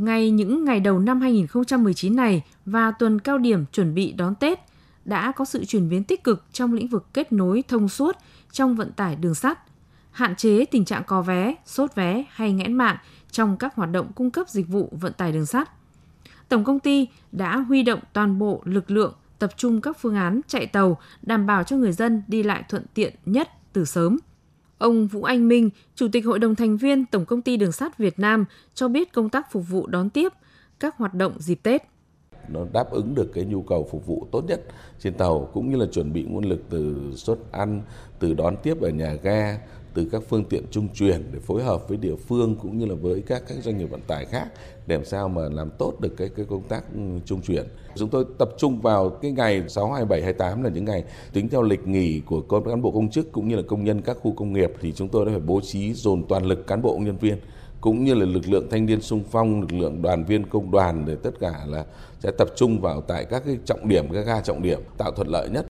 Ngay 0.00 0.30
những 0.30 0.64
ngày 0.64 0.80
đầu 0.80 0.98
năm 0.98 1.20
2019 1.20 2.16
này 2.16 2.44
và 2.66 2.90
tuần 2.90 3.18
cao 3.18 3.38
điểm 3.38 3.64
chuẩn 3.72 3.94
bị 3.94 4.12
đón 4.12 4.34
Tết 4.34 4.58
đã 5.04 5.32
có 5.32 5.44
sự 5.44 5.64
chuyển 5.64 5.88
biến 5.88 6.04
tích 6.04 6.24
cực 6.24 6.44
trong 6.52 6.72
lĩnh 6.72 6.88
vực 6.88 7.06
kết 7.14 7.32
nối 7.32 7.64
thông 7.68 7.88
suốt 7.88 8.16
trong 8.52 8.76
vận 8.76 8.92
tải 8.92 9.16
đường 9.16 9.34
sắt, 9.34 9.58
hạn 10.10 10.36
chế 10.36 10.64
tình 10.64 10.84
trạng 10.84 11.02
có 11.06 11.22
vé, 11.22 11.54
sốt 11.66 11.94
vé 11.94 12.24
hay 12.30 12.52
nghẽn 12.52 12.72
mạng 12.72 12.96
trong 13.30 13.56
các 13.56 13.74
hoạt 13.74 13.90
động 13.90 14.12
cung 14.14 14.30
cấp 14.30 14.48
dịch 14.48 14.68
vụ 14.68 14.88
vận 15.00 15.12
tải 15.12 15.32
đường 15.32 15.46
sắt. 15.46 15.70
Tổng 16.48 16.64
công 16.64 16.80
ty 16.80 17.08
đã 17.32 17.56
huy 17.56 17.82
động 17.82 18.00
toàn 18.12 18.38
bộ 18.38 18.62
lực 18.64 18.90
lượng 18.90 19.14
tập 19.38 19.50
trung 19.56 19.80
các 19.80 19.96
phương 20.00 20.14
án 20.14 20.40
chạy 20.48 20.66
tàu 20.66 20.98
đảm 21.22 21.46
bảo 21.46 21.64
cho 21.64 21.76
người 21.76 21.92
dân 21.92 22.22
đi 22.28 22.42
lại 22.42 22.64
thuận 22.68 22.86
tiện 22.94 23.14
nhất 23.26 23.48
từ 23.72 23.84
sớm. 23.84 24.18
Ông 24.80 25.06
Vũ 25.06 25.22
Anh 25.22 25.48
Minh, 25.48 25.70
Chủ 25.94 26.08
tịch 26.12 26.26
Hội 26.26 26.38
đồng 26.38 26.54
thành 26.54 26.76
viên 26.76 27.06
Tổng 27.06 27.24
công 27.24 27.42
ty 27.42 27.56
Đường 27.56 27.72
sắt 27.72 27.98
Việt 27.98 28.18
Nam 28.18 28.44
cho 28.74 28.88
biết 28.88 29.12
công 29.12 29.28
tác 29.28 29.52
phục 29.52 29.68
vụ 29.68 29.86
đón 29.86 30.10
tiếp 30.10 30.32
các 30.80 30.96
hoạt 30.96 31.14
động 31.14 31.32
dịp 31.38 31.60
Tết 31.62 31.82
nó 32.52 32.66
đáp 32.72 32.90
ứng 32.90 33.14
được 33.14 33.30
cái 33.34 33.44
nhu 33.44 33.62
cầu 33.62 33.88
phục 33.90 34.06
vụ 34.06 34.26
tốt 34.30 34.44
nhất 34.48 34.60
trên 35.00 35.14
tàu 35.14 35.48
cũng 35.52 35.70
như 35.70 35.76
là 35.76 35.86
chuẩn 35.92 36.12
bị 36.12 36.22
nguồn 36.22 36.44
lực 36.44 36.60
từ 36.70 37.12
suất 37.16 37.38
ăn, 37.50 37.82
từ 38.18 38.34
đón 38.34 38.56
tiếp 38.62 38.80
ở 38.80 38.88
nhà 38.88 39.14
ga, 39.22 39.58
từ 39.94 40.08
các 40.12 40.22
phương 40.28 40.44
tiện 40.44 40.64
trung 40.70 40.88
truyền 40.94 41.22
để 41.32 41.38
phối 41.38 41.62
hợp 41.62 41.88
với 41.88 41.98
địa 41.98 42.16
phương 42.16 42.56
cũng 42.62 42.78
như 42.78 42.86
là 42.86 42.94
với 42.94 43.22
các 43.26 43.42
các 43.48 43.58
doanh 43.62 43.78
nghiệp 43.78 43.90
vận 43.90 44.00
tải 44.06 44.24
khác 44.24 44.46
để 44.86 44.96
làm 44.96 45.04
sao 45.04 45.28
mà 45.28 45.42
làm 45.48 45.70
tốt 45.78 46.00
được 46.00 46.16
cái 46.16 46.28
cái 46.36 46.46
công 46.48 46.62
tác 46.62 46.84
ừ, 46.94 47.00
trung 47.24 47.40
chuyển. 47.42 47.66
Chúng 47.94 48.08
tôi 48.08 48.24
tập 48.38 48.50
trung 48.58 48.80
vào 48.80 49.10
cái 49.10 49.30
ngày 49.30 49.68
6, 49.68 49.92
27, 49.92 50.22
28 50.22 50.62
là 50.62 50.70
những 50.70 50.84
ngày 50.84 51.04
tính 51.32 51.48
theo 51.48 51.62
lịch 51.62 51.86
nghỉ 51.86 52.20
của 52.20 52.40
cán 52.40 52.82
bộ 52.82 52.90
công 52.90 53.10
chức 53.10 53.32
cũng 53.32 53.48
như 53.48 53.56
là 53.56 53.62
công 53.62 53.84
nhân 53.84 54.02
các 54.02 54.16
khu 54.20 54.32
công 54.32 54.52
nghiệp 54.52 54.72
thì 54.80 54.92
chúng 54.92 55.08
tôi 55.08 55.26
đã 55.26 55.32
phải 55.32 55.40
bố 55.40 55.60
trí 55.60 55.92
dồn 55.92 56.24
toàn 56.28 56.44
lực 56.44 56.66
cán 56.66 56.82
bộ 56.82 56.98
nhân 56.98 57.16
viên 57.16 57.38
cũng 57.80 58.04
như 58.04 58.14
là 58.14 58.26
lực 58.26 58.48
lượng 58.48 58.66
thanh 58.70 58.86
niên 58.86 59.00
sung 59.00 59.22
phong, 59.30 59.60
lực 59.60 59.72
lượng 59.72 60.02
đoàn 60.02 60.24
viên 60.24 60.46
công 60.46 60.70
đoàn 60.70 61.04
để 61.06 61.16
tất 61.22 61.30
cả 61.40 61.54
là 61.66 61.84
sẽ 62.20 62.30
tập 62.38 62.48
trung 62.56 62.80
vào 62.80 63.00
tại 63.00 63.24
các 63.30 63.42
cái 63.46 63.58
trọng 63.64 63.88
điểm, 63.88 64.12
các 64.12 64.26
ga 64.26 64.40
trọng 64.40 64.62
điểm 64.62 64.80
tạo 64.98 65.12
thuận 65.12 65.28
lợi 65.28 65.48
nhất. 65.48 65.66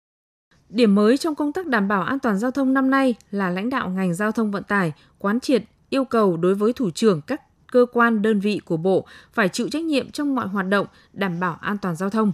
Điểm 0.69 0.95
mới 0.95 1.19
trong 1.19 1.35
công 1.35 1.53
tác 1.53 1.67
đảm 1.67 1.89
bảo 1.89 2.03
an 2.03 2.19
toàn 2.19 2.39
giao 2.39 2.51
thông 2.51 2.75
năm 2.75 2.91
nay 2.91 3.15
là 3.31 3.51
lãnh 3.51 3.71
đạo 3.71 3.89
ngành 3.89 4.15
giao 4.15 4.33
thông 4.33 4.51
vận 4.51 4.63
tải 4.63 4.93
quán 5.19 5.41
triệt 5.41 5.63
yêu 5.89 6.05
cầu 6.05 6.37
đối 6.37 6.55
với 6.55 6.73
thủ 6.73 6.91
trưởng 6.91 7.21
các 7.21 7.43
cơ 7.73 7.87
quan 7.93 8.23
đơn 8.23 8.41
vị 8.41 8.61
của 8.65 8.77
Bộ 8.77 9.07
phải 9.33 9.49
chịu 9.49 9.69
trách 9.69 9.83
nhiệm 9.83 10.11
trong 10.11 10.35
mọi 10.35 10.49
hoạt 10.49 10.69
động 10.69 10.87
đảm 11.13 11.41
bảo 11.41 11.59
an 11.61 11.79
toàn 11.79 11.97
giao 11.97 12.11
thông. 12.11 12.33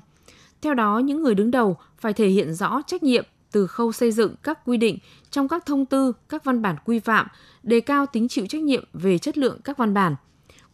Theo 0.63 0.75
đó, 0.75 0.99
những 0.99 1.23
người 1.23 1.35
đứng 1.35 1.51
đầu 1.51 1.77
phải 1.99 2.13
thể 2.13 2.29
hiện 2.29 2.55
rõ 2.55 2.83
trách 2.87 3.03
nhiệm 3.03 3.25
từ 3.53 3.67
khâu 3.67 3.93
xây 3.93 4.13
dựng 4.13 4.35
các 4.43 4.59
quy 4.65 4.77
định 4.77 4.99
trong 5.31 5.49
các 5.49 5.67
thông 5.67 5.87
tư, 5.87 6.13
các 6.29 6.45
văn 6.45 6.63
bản 6.63 6.77
quy 6.85 6.99
phạm, 6.99 7.27
đề 7.63 7.81
cao 7.81 8.07
tính 8.07 8.29
chịu 8.29 8.47
trách 8.47 8.63
nhiệm 8.63 8.85
về 8.93 9.19
chất 9.19 9.39
lượng 9.39 9.59
các 9.65 9.79
văn 9.79 9.95
bản. 9.95 10.17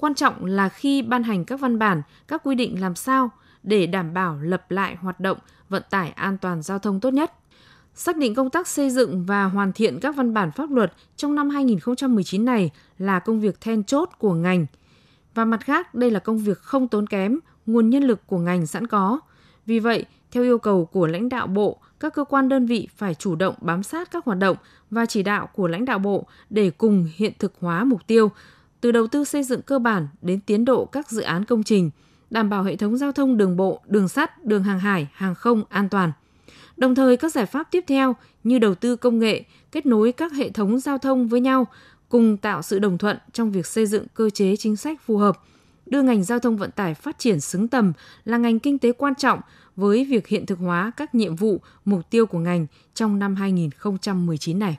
Quan 0.03 0.15
trọng 0.15 0.45
là 0.45 0.69
khi 0.69 1.03
ban 1.03 1.23
hành 1.23 1.45
các 1.45 1.61
văn 1.61 1.79
bản, 1.79 2.03
các 2.29 2.41
quy 2.45 2.55
định 2.55 2.81
làm 2.81 2.95
sao 2.95 3.31
để 3.63 3.87
đảm 3.87 4.15
bảo 4.15 4.39
lập 4.43 4.71
lại 4.71 4.97
hoạt 4.97 5.21
động 5.21 5.39
vận 5.69 5.83
tải 5.91 6.11
an 6.11 6.39
toàn 6.39 6.63
giao 6.63 6.79
thông 6.79 7.01
tốt 7.01 7.11
nhất. 7.11 7.33
Xác 7.95 8.17
định 8.17 8.35
công 8.35 8.51
tác 8.51 8.69
xây 8.69 8.91
dựng 8.91 9.25
và 9.25 9.45
hoàn 9.45 9.73
thiện 9.73 10.01
các 10.01 10.17
văn 10.17 10.35
bản 10.35 10.51
pháp 10.51 10.71
luật 10.71 10.93
trong 11.17 11.35
năm 11.35 11.51
2019 11.51 12.45
này 12.45 12.71
là 12.99 13.19
công 13.19 13.41
việc 13.41 13.61
then 13.61 13.85
chốt 13.85 14.09
của 14.19 14.35
ngành. 14.35 14.67
Và 15.35 15.45
mặt 15.45 15.61
khác, 15.65 15.95
đây 15.95 16.11
là 16.11 16.21
công 16.21 16.39
việc 16.39 16.59
không 16.59 16.89
tốn 16.89 17.07
kém, 17.07 17.39
nguồn 17.67 17.91
nhân 17.91 18.03
lực 18.03 18.27
của 18.27 18.39
ngành 18.39 18.67
sẵn 18.67 18.87
có. 18.87 19.21
Vì 19.67 19.79
vậy, 19.79 20.05
theo 20.31 20.43
yêu 20.43 20.59
cầu 20.59 20.85
của 20.85 21.07
lãnh 21.07 21.29
đạo 21.29 21.47
Bộ, 21.47 21.79
các 22.01 22.15
cơ 22.15 22.25
quan 22.25 22.49
đơn 22.49 22.67
vị 22.67 22.89
phải 22.97 23.15
chủ 23.15 23.35
động 23.35 23.55
bám 23.61 23.83
sát 23.83 24.11
các 24.11 24.25
hoạt 24.25 24.39
động 24.39 24.57
và 24.91 25.07
chỉ 25.07 25.23
đạo 25.23 25.49
của 25.53 25.69
lãnh 25.69 25.85
đạo 25.85 25.99
Bộ 25.99 26.27
để 26.51 26.71
cùng 26.71 27.09
hiện 27.17 27.33
thực 27.39 27.53
hóa 27.61 27.85
mục 27.85 28.07
tiêu, 28.07 28.31
từ 28.83 28.93
đầu 28.93 29.07
tư 29.07 29.25
xây 29.25 29.43
dựng 29.43 29.63
cơ 29.63 29.79
bản 29.79 30.09
đến 30.23 30.41
tiến 30.41 30.65
độ 30.65 30.85
các 30.85 31.11
dự 31.11 31.23
án 31.23 31.45
công 31.45 31.63
trình, 31.63 31.91
đảm 32.31 32.51
bảo 32.51 32.63
hệ 32.63 32.77
thống 32.77 32.97
giao 32.97 33.13
thông 33.13 33.37
đường 33.37 33.57
bộ, 33.57 33.81
đường 33.87 34.09
sắt, 34.09 34.45
đường 34.45 34.63
hàng 34.63 34.79
hải, 34.79 35.09
hàng 35.13 35.35
không 35.35 35.63
an 35.69 35.89
toàn. 35.89 36.13
Đồng 36.77 36.95
thời 36.95 37.17
các 37.17 37.33
giải 37.33 37.47
pháp 37.47 37.69
tiếp 37.71 37.85
theo 37.87 38.17
như 38.45 38.59
đầu 38.59 38.75
tư 38.75 38.97
công 38.97 39.19
nghệ, 39.19 39.45
kết 39.73 39.87
nối 39.87 40.13
các 40.13 40.33
hệ 40.33 40.51
thống 40.51 40.79
giao 40.79 40.99
thông 40.99 41.29
với 41.29 41.41
nhau 41.41 41.67
cùng 42.09 42.37
tạo 42.37 42.63
sự 42.63 42.79
đồng 42.79 42.99
thuận 42.99 43.17
trong 43.33 43.53
việc 43.53 43.67
xây 43.67 43.87
dựng 43.87 44.07
cơ 44.15 44.31
chế 44.31 44.57
chính 44.57 44.77
sách 44.77 45.01
phù 45.07 45.17
hợp, 45.17 45.39
đưa 45.87 46.03
ngành 46.03 46.25
giao 46.25 46.39
thông 46.39 46.57
vận 46.57 46.71
tải 46.71 46.95
phát 46.95 47.19
triển 47.19 47.41
xứng 47.41 47.69
tầm 47.69 47.93
là 48.25 48.39
ngành 48.39 48.59
kinh 48.59 48.79
tế 48.79 48.93
quan 48.93 49.15
trọng 49.15 49.41
với 49.77 50.05
việc 50.05 50.27
hiện 50.27 50.47
thực 50.47 50.59
hóa 50.59 50.93
các 50.97 51.15
nhiệm 51.15 51.37
vụ, 51.37 51.61
mục 51.85 52.11
tiêu 52.11 52.27
của 52.27 52.39
ngành 52.39 52.67
trong 52.95 53.19
năm 53.19 53.35
2019 53.35 54.59
này. 54.59 54.79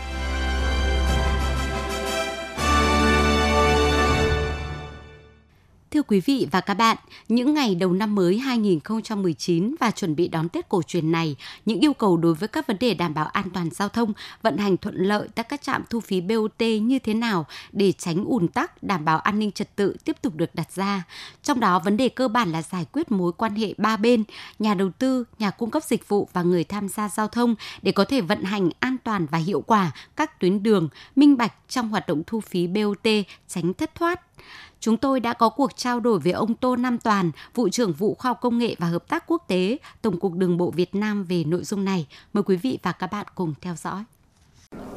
Quý 6.11 6.19
vị 6.19 6.47
và 6.51 6.61
các 6.61 6.73
bạn, 6.73 6.97
những 7.27 7.53
ngày 7.53 7.75
đầu 7.75 7.93
năm 7.93 8.15
mới 8.15 8.37
2019 8.37 9.75
và 9.79 9.91
chuẩn 9.91 10.15
bị 10.15 10.27
đón 10.27 10.49
Tết 10.49 10.69
cổ 10.69 10.81
truyền 10.81 11.11
này, 11.11 11.35
những 11.65 11.79
yêu 11.79 11.93
cầu 11.93 12.17
đối 12.17 12.33
với 12.33 12.47
các 12.47 12.67
vấn 12.67 12.77
đề 12.79 12.93
đảm 12.93 13.13
bảo 13.13 13.25
an 13.25 13.49
toàn 13.53 13.69
giao 13.69 13.89
thông, 13.89 14.13
vận 14.41 14.57
hành 14.57 14.77
thuận 14.77 14.95
lợi 14.95 15.27
tại 15.35 15.43
các 15.49 15.61
trạm 15.61 15.83
thu 15.89 15.99
phí 15.99 16.21
BOT 16.21 16.61
như 16.81 16.99
thế 16.99 17.13
nào 17.13 17.45
để 17.71 17.91
tránh 17.91 18.25
ùn 18.25 18.47
tắc, 18.47 18.83
đảm 18.83 19.05
bảo 19.05 19.19
an 19.19 19.39
ninh 19.39 19.51
trật 19.51 19.75
tự 19.75 19.95
tiếp 20.05 20.15
tục 20.21 20.35
được 20.35 20.55
đặt 20.55 20.71
ra. 20.71 21.03
Trong 21.43 21.59
đó, 21.59 21.79
vấn 21.79 21.97
đề 21.97 22.09
cơ 22.09 22.27
bản 22.27 22.51
là 22.51 22.61
giải 22.61 22.85
quyết 22.91 23.11
mối 23.11 23.31
quan 23.31 23.55
hệ 23.55 23.73
ba 23.77 23.97
bên, 23.97 24.23
nhà 24.59 24.73
đầu 24.73 24.89
tư, 24.99 25.23
nhà 25.39 25.49
cung 25.49 25.71
cấp 25.71 25.83
dịch 25.83 26.07
vụ 26.07 26.29
và 26.33 26.43
người 26.43 26.63
tham 26.63 26.89
gia 26.89 27.09
giao 27.09 27.27
thông 27.27 27.55
để 27.81 27.91
có 27.91 28.05
thể 28.05 28.21
vận 28.21 28.43
hành 28.43 28.69
an 28.79 28.97
toàn 29.03 29.25
và 29.31 29.37
hiệu 29.37 29.61
quả 29.61 29.91
các 30.15 30.39
tuyến 30.39 30.63
đường, 30.63 30.89
minh 31.15 31.37
bạch 31.37 31.53
trong 31.69 31.89
hoạt 31.89 32.07
động 32.07 32.23
thu 32.27 32.39
phí 32.39 32.67
BOT, 32.67 33.07
tránh 33.47 33.73
thất 33.73 33.95
thoát 33.95 34.30
chúng 34.79 34.97
tôi 34.97 35.19
đã 35.19 35.33
có 35.33 35.49
cuộc 35.49 35.77
trao 35.77 35.99
đổi 35.99 36.19
với 36.19 36.31
ông 36.31 36.55
Tô 36.55 36.75
Nam 36.75 36.97
Toàn, 36.97 37.31
vụ 37.55 37.69
trưởng 37.69 37.93
vụ 37.93 38.15
khoa 38.19 38.29
học 38.29 38.37
công 38.41 38.57
nghệ 38.57 38.75
và 38.79 38.87
hợp 38.87 39.07
tác 39.07 39.23
quốc 39.27 39.43
tế, 39.47 39.77
Tổng 40.01 40.19
cục 40.19 40.33
Đường 40.33 40.57
bộ 40.57 40.71
Việt 40.71 40.95
Nam 40.95 41.23
về 41.23 41.43
nội 41.43 41.63
dung 41.63 41.85
này. 41.85 42.07
Mời 42.33 42.43
quý 42.43 42.55
vị 42.55 42.79
và 42.83 42.91
các 42.91 43.07
bạn 43.07 43.25
cùng 43.35 43.53
theo 43.61 43.75
dõi. 43.75 44.03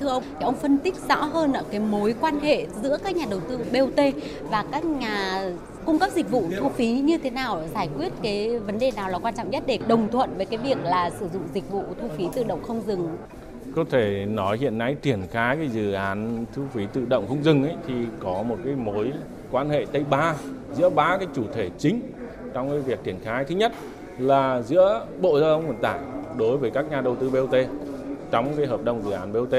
Thưa 0.00 0.08
ông, 0.08 0.22
ông 0.40 0.56
phân 0.56 0.78
tích 0.78 0.94
rõ 1.08 1.14
hơn 1.14 1.52
ở 1.52 1.64
cái 1.70 1.80
mối 1.80 2.14
quan 2.20 2.40
hệ 2.40 2.66
giữa 2.82 2.98
các 3.04 3.16
nhà 3.16 3.26
đầu 3.30 3.40
tư 3.40 3.58
BOT 3.72 4.04
và 4.50 4.64
các 4.72 4.84
nhà 4.84 5.44
cung 5.84 5.98
cấp 5.98 6.10
dịch 6.14 6.30
vụ 6.30 6.50
thu 6.60 6.68
phí 6.68 6.88
như 6.88 7.18
thế 7.18 7.30
nào 7.30 7.68
giải 7.74 7.88
quyết 7.96 8.12
cái 8.22 8.58
vấn 8.58 8.78
đề 8.78 8.90
nào 8.90 9.08
là 9.10 9.18
quan 9.18 9.34
trọng 9.34 9.50
nhất 9.50 9.64
để 9.66 9.78
đồng 9.88 10.10
thuận 10.12 10.36
với 10.36 10.46
cái 10.46 10.58
việc 10.58 10.78
là 10.82 11.10
sử 11.10 11.28
dụng 11.32 11.42
dịch 11.54 11.70
vụ 11.70 11.84
thu 12.00 12.08
phí 12.16 12.28
tự 12.34 12.44
động 12.44 12.62
không 12.62 12.82
dừng 12.86 13.16
có 13.74 13.84
thể 13.90 14.26
nói 14.26 14.58
hiện 14.58 14.78
nay 14.78 14.96
triển 15.02 15.20
khai 15.30 15.56
cái 15.56 15.68
dự 15.68 15.92
án 15.92 16.44
thu 16.54 16.62
phí 16.72 16.86
tự 16.92 17.04
động 17.08 17.26
không 17.28 17.44
dừng 17.44 17.62
ấy, 17.62 17.74
thì 17.86 17.94
có 18.20 18.42
một 18.42 18.56
cái 18.64 18.74
mối 18.74 19.12
quan 19.50 19.70
hệ 19.70 19.86
Tây 19.92 20.04
Ba, 20.10 20.34
giữa 20.72 20.90
ba 20.90 21.16
cái 21.16 21.26
chủ 21.34 21.42
thể 21.52 21.70
chính 21.78 22.00
trong 22.54 22.70
cái 22.70 22.78
việc 22.78 23.04
triển 23.04 23.16
khai. 23.24 23.44
Thứ 23.44 23.54
nhất 23.54 23.72
là 24.18 24.62
giữa 24.62 25.06
Bộ 25.20 25.40
Giao 25.40 25.54
thông 25.54 25.66
Vận 25.66 25.76
tải 25.76 25.98
đối 26.38 26.56
với 26.56 26.70
các 26.70 26.90
nhà 26.90 27.00
đầu 27.00 27.16
tư 27.16 27.30
BOT 27.30 27.58
trong 28.30 28.56
cái 28.56 28.66
hợp 28.66 28.84
đồng 28.84 29.02
dự 29.02 29.10
án 29.10 29.32
BOT. 29.32 29.50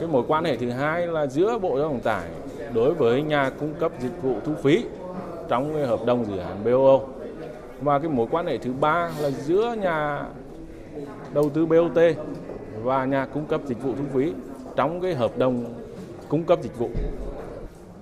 Cái 0.00 0.08
mối 0.08 0.22
quan 0.28 0.44
hệ 0.44 0.56
thứ 0.56 0.70
hai 0.70 1.06
là 1.06 1.26
giữa 1.26 1.58
Bộ 1.58 1.78
Giao 1.78 1.84
thông 1.84 1.92
Vận 1.92 2.02
tải 2.02 2.28
đối 2.74 2.94
với 2.94 3.22
nhà 3.22 3.50
cung 3.60 3.74
cấp 3.74 3.92
dịch 4.00 4.22
vụ 4.22 4.34
thu 4.44 4.52
phí 4.62 4.84
trong 5.48 5.74
cái 5.74 5.86
hợp 5.86 6.00
đồng 6.06 6.24
dự 6.24 6.38
án 6.38 6.64
BOO. 6.64 7.00
Và 7.80 7.98
cái 7.98 8.08
mối 8.08 8.26
quan 8.30 8.46
hệ 8.46 8.58
thứ 8.58 8.72
ba 8.80 9.10
là 9.20 9.30
giữa 9.30 9.74
nhà 9.82 10.22
đầu 11.34 11.50
tư 11.50 11.66
BOT 11.66 11.98
và 12.82 13.04
nhà 13.04 13.26
cung 13.26 13.46
cấp 13.46 13.60
dịch 13.66 13.82
vụ 13.82 13.94
thu 13.98 14.04
phí 14.14 14.32
trong 14.76 15.00
cái 15.00 15.14
hợp 15.14 15.38
đồng 15.38 15.64
cung 16.28 16.44
cấp 16.44 16.58
dịch 16.62 16.78
vụ. 16.78 16.90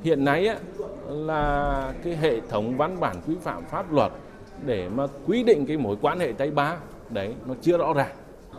Hiện 0.02 0.24
nay 0.24 0.46
á, 0.46 0.56
là 1.08 1.92
cái 2.04 2.16
hệ 2.16 2.40
thống 2.40 2.76
văn 2.76 3.00
bản 3.00 3.16
quy 3.26 3.34
phạm 3.42 3.64
pháp 3.64 3.92
luật 3.92 4.12
để 4.66 4.88
mà 4.88 5.06
quy 5.26 5.42
định 5.42 5.66
cái 5.66 5.76
mối 5.76 5.96
quan 6.02 6.18
hệ 6.20 6.32
tay 6.32 6.50
ba 6.50 6.76
đấy 7.10 7.34
nó 7.46 7.54
chưa 7.62 7.78
rõ 7.78 7.92
ràng. 7.92 8.14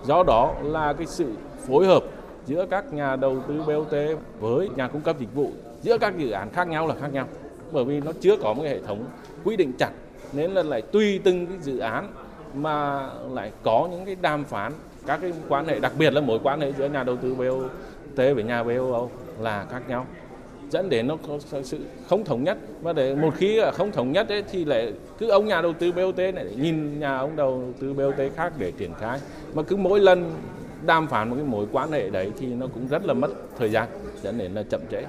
Do 0.06 0.24
đó 0.24 0.54
là 0.64 0.94
cái 0.94 1.08
sự 1.08 1.34
phối 1.68 1.86
hợp 1.86 2.04
giữa 2.46 2.66
các 2.70 2.94
nhà 2.94 3.16
đầu 3.16 3.38
tư 3.48 3.64
BOT 3.68 4.20
với 4.40 4.70
nhà 4.76 4.88
cung 4.88 5.02
cấp 5.02 5.16
dịch 5.20 5.34
vụ 5.36 5.52
giữa 5.82 5.98
các 5.98 6.18
dự 6.18 6.30
án 6.30 6.50
khác 6.50 6.68
nhau 6.68 6.88
là 6.88 6.96
khác 7.02 7.14
nhau 7.14 7.28
bởi 7.72 7.86
vì 7.86 8.00
nó 8.00 8.12
chưa 8.20 8.38
có 8.38 8.54
một 8.54 8.64
cái 8.64 8.72
hệ 8.72 8.82
thống 8.82 9.04
quy 9.44 9.56
định 9.56 9.72
chặt 9.80 9.92
nên 10.34 10.52
là 10.52 10.64
lại 10.64 10.82
tùy 10.82 11.20
từng 11.24 11.48
cái 11.48 11.58
dự 11.62 11.78
án 11.78 12.12
mà 12.54 13.10
lại 13.32 13.52
có 13.64 13.88
những 13.92 14.06
cái 14.06 14.16
đàm 14.22 14.44
phán 14.44 14.74
các 15.06 15.20
cái 15.22 15.34
quan 15.50 15.66
hệ 15.68 15.80
đặc 15.80 15.92
biệt 15.98 16.14
là 16.14 16.22
mối 16.22 16.40
quan 16.44 16.62
hệ 16.62 16.74
giữa 16.78 16.90
nhà 16.90 17.04
đầu 17.04 17.18
tư 17.18 17.36
BOT 17.36 18.16
với 18.16 18.44
nhà 18.44 18.64
BOO 18.64 19.10
là 19.40 19.66
khác 19.72 19.82
nhau. 19.88 20.06
Dẫn 20.70 20.90
đến 20.90 21.08
nó 21.08 21.18
có 21.28 21.40
sự 21.64 21.80
không 22.10 22.24
thống 22.24 22.44
nhất. 22.44 22.58
Và 22.82 22.94
để 22.94 23.16
một 23.16 23.34
khi 23.38 23.62
không 23.74 23.92
thống 23.92 24.12
nhất 24.12 24.30
ấy, 24.30 24.44
thì 24.52 24.66
lại 24.66 24.94
cứ 25.18 25.30
ông 25.30 25.46
nhà 25.46 25.62
đầu 25.62 25.74
tư 25.74 25.92
BOT 25.92 26.18
này 26.18 26.46
nhìn 26.58 27.00
nhà 27.00 27.18
ông 27.18 27.36
đầu 27.36 27.64
tư 27.80 27.94
BOT 27.94 28.32
khác 28.36 28.54
để 28.58 28.72
triển 28.72 28.92
khai. 29.00 29.20
Mà 29.54 29.64
cứ 29.64 29.76
mỗi 29.76 30.00
lần 30.00 30.32
đàm 30.86 31.08
phán 31.08 31.30
một 31.30 31.36
cái 31.36 31.46
mối 31.46 31.66
quan 31.72 31.92
hệ 31.92 32.10
đấy 32.10 32.32
thì 32.38 32.48
nó 32.48 32.68
cũng 32.74 32.88
rất 32.88 33.06
là 33.06 33.14
mất 33.14 33.32
thời 33.58 33.70
gian 33.70 33.88
dẫn 34.22 34.38
đến 34.38 34.52
là 34.54 34.64
chậm 34.64 34.82
trễ. 34.92 35.04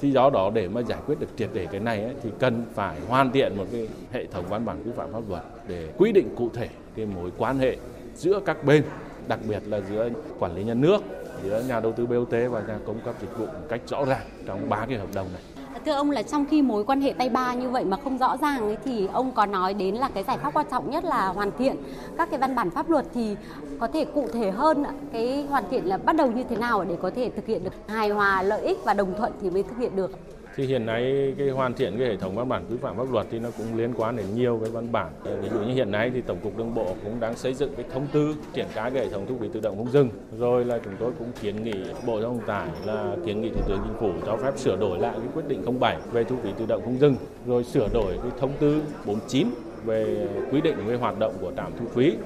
Thì 0.00 0.10
do 0.10 0.30
đó 0.30 0.50
để 0.54 0.68
mà 0.68 0.80
giải 0.80 0.98
quyết 1.06 1.20
được 1.20 1.26
triệt 1.36 1.48
để 1.52 1.66
cái 1.66 1.80
này 1.80 2.02
ấy, 2.02 2.14
thì 2.22 2.30
cần 2.38 2.64
phải 2.74 2.96
hoàn 3.08 3.32
thiện 3.32 3.56
một 3.56 3.64
cái 3.72 3.88
hệ 4.12 4.26
thống 4.26 4.44
văn 4.48 4.64
bản 4.64 4.82
quy 4.84 4.90
phạm 4.96 5.12
pháp 5.12 5.22
luật 5.28 5.42
để 5.68 5.88
quy 5.98 6.12
định 6.12 6.34
cụ 6.36 6.50
thể 6.54 6.68
cái 6.96 7.06
mối 7.06 7.30
quan 7.38 7.58
hệ 7.58 7.76
giữa 8.14 8.40
các 8.46 8.64
bên 8.64 8.82
đặc 9.28 9.38
biệt 9.48 9.62
là 9.66 9.80
giữa 9.90 10.08
quản 10.38 10.54
lý 10.54 10.64
nhà 10.64 10.74
nước 10.74 10.98
giữa 11.44 11.62
nhà 11.68 11.80
đầu 11.80 11.92
tư 11.92 12.06
BOT 12.06 12.30
và 12.30 12.62
nhà 12.68 12.78
cung 12.86 13.00
cấp 13.04 13.14
dịch 13.20 13.38
vụ 13.38 13.46
một 13.46 13.66
cách 13.68 13.80
rõ 13.86 14.04
ràng 14.04 14.26
trong 14.46 14.68
ba 14.68 14.86
cái 14.88 14.98
hợp 14.98 15.08
đồng 15.14 15.26
này. 15.32 15.42
Thưa 15.86 15.92
ông 15.92 16.10
là 16.10 16.22
trong 16.22 16.46
khi 16.50 16.62
mối 16.62 16.84
quan 16.84 17.00
hệ 17.00 17.12
tay 17.18 17.28
ba 17.28 17.54
như 17.54 17.70
vậy 17.70 17.84
mà 17.84 17.96
không 18.04 18.18
rõ 18.18 18.36
ràng 18.36 18.60
ấy, 18.60 18.76
thì 18.84 19.08
ông 19.12 19.32
có 19.32 19.46
nói 19.46 19.74
đến 19.74 19.94
là 19.94 20.08
cái 20.14 20.24
giải 20.24 20.38
pháp 20.38 20.50
quan 20.54 20.66
trọng 20.70 20.90
nhất 20.90 21.04
là 21.04 21.26
hoàn 21.26 21.50
thiện 21.58 21.76
các 22.18 22.30
cái 22.30 22.40
văn 22.40 22.54
bản 22.54 22.70
pháp 22.70 22.90
luật 22.90 23.04
thì 23.14 23.36
có 23.80 23.86
thể 23.86 24.04
cụ 24.04 24.28
thể 24.32 24.50
hơn 24.50 24.84
cái 25.12 25.46
hoàn 25.50 25.64
thiện 25.70 25.84
là 25.84 25.96
bắt 25.96 26.16
đầu 26.16 26.30
như 26.30 26.44
thế 26.44 26.56
nào 26.56 26.84
để 26.84 26.96
có 27.02 27.10
thể 27.10 27.30
thực 27.36 27.46
hiện 27.46 27.64
được 27.64 27.72
hài 27.88 28.08
hòa 28.08 28.42
lợi 28.42 28.62
ích 28.62 28.78
và 28.84 28.94
đồng 28.94 29.14
thuận 29.18 29.32
thì 29.42 29.50
mới 29.50 29.62
thực 29.62 29.78
hiện 29.78 29.96
được 29.96 30.10
thì 30.56 30.66
hiện 30.66 30.86
nay 30.86 31.34
cái 31.38 31.48
hoàn 31.48 31.74
thiện 31.74 31.98
cái 31.98 32.08
hệ 32.08 32.16
thống 32.16 32.34
văn 32.34 32.48
bản 32.48 32.64
quy 32.70 32.76
phạm 32.76 32.96
pháp 32.96 33.12
luật 33.12 33.26
thì 33.30 33.38
nó 33.38 33.48
cũng 33.58 33.76
liên 33.76 33.94
quan 33.96 34.16
đến 34.16 34.26
nhiều 34.34 34.58
cái 34.62 34.70
văn 34.70 34.92
bản. 34.92 35.12
Ví 35.42 35.48
dụ 35.48 35.58
như 35.58 35.74
hiện 35.74 35.90
nay 35.90 36.10
thì 36.14 36.20
tổng 36.20 36.38
cục 36.42 36.58
đường 36.58 36.74
bộ 36.74 36.86
cũng 37.04 37.20
đang 37.20 37.36
xây 37.36 37.54
dựng 37.54 37.74
cái 37.76 37.86
thông 37.94 38.06
tư, 38.12 38.34
triển 38.54 38.66
khai 38.72 38.90
cái 38.90 39.04
hệ 39.04 39.10
thống 39.10 39.26
thu 39.28 39.36
phí 39.40 39.48
tự 39.52 39.60
động 39.60 39.76
không 39.76 39.92
dừng. 39.92 40.08
Rồi 40.38 40.64
là 40.64 40.78
chúng 40.84 40.94
tôi 40.98 41.12
cũng 41.18 41.28
kiến 41.40 41.64
nghị 41.64 41.74
bộ 42.06 42.20
giao 42.20 42.30
thông 42.30 42.46
tải 42.46 42.68
là 42.86 43.16
kiến 43.26 43.40
nghị 43.40 43.48
thủ 43.48 43.60
tướng 43.68 43.78
chính 43.84 43.94
phủ 44.00 44.10
cho 44.26 44.36
phép 44.36 44.58
sửa 44.58 44.76
đổi 44.76 44.98
lại 44.98 45.14
cái 45.18 45.28
quyết 45.34 45.48
định 45.48 45.78
07 45.80 45.96
về 46.12 46.24
thu 46.24 46.36
phí 46.42 46.50
tự 46.58 46.66
động 46.66 46.82
không 46.84 47.00
dừng, 47.00 47.16
rồi 47.46 47.64
sửa 47.64 47.88
đổi 47.92 48.12
cái 48.22 48.30
thông 48.40 48.52
tư 48.60 48.82
49 49.06 49.48
về 49.84 50.28
quy 50.52 50.60
định 50.60 50.76
về 50.86 50.96
hoạt 50.96 51.18
động 51.18 51.34
của 51.40 51.52
trạm 51.56 51.72
thu 51.80 51.86
phí, 51.86 52.16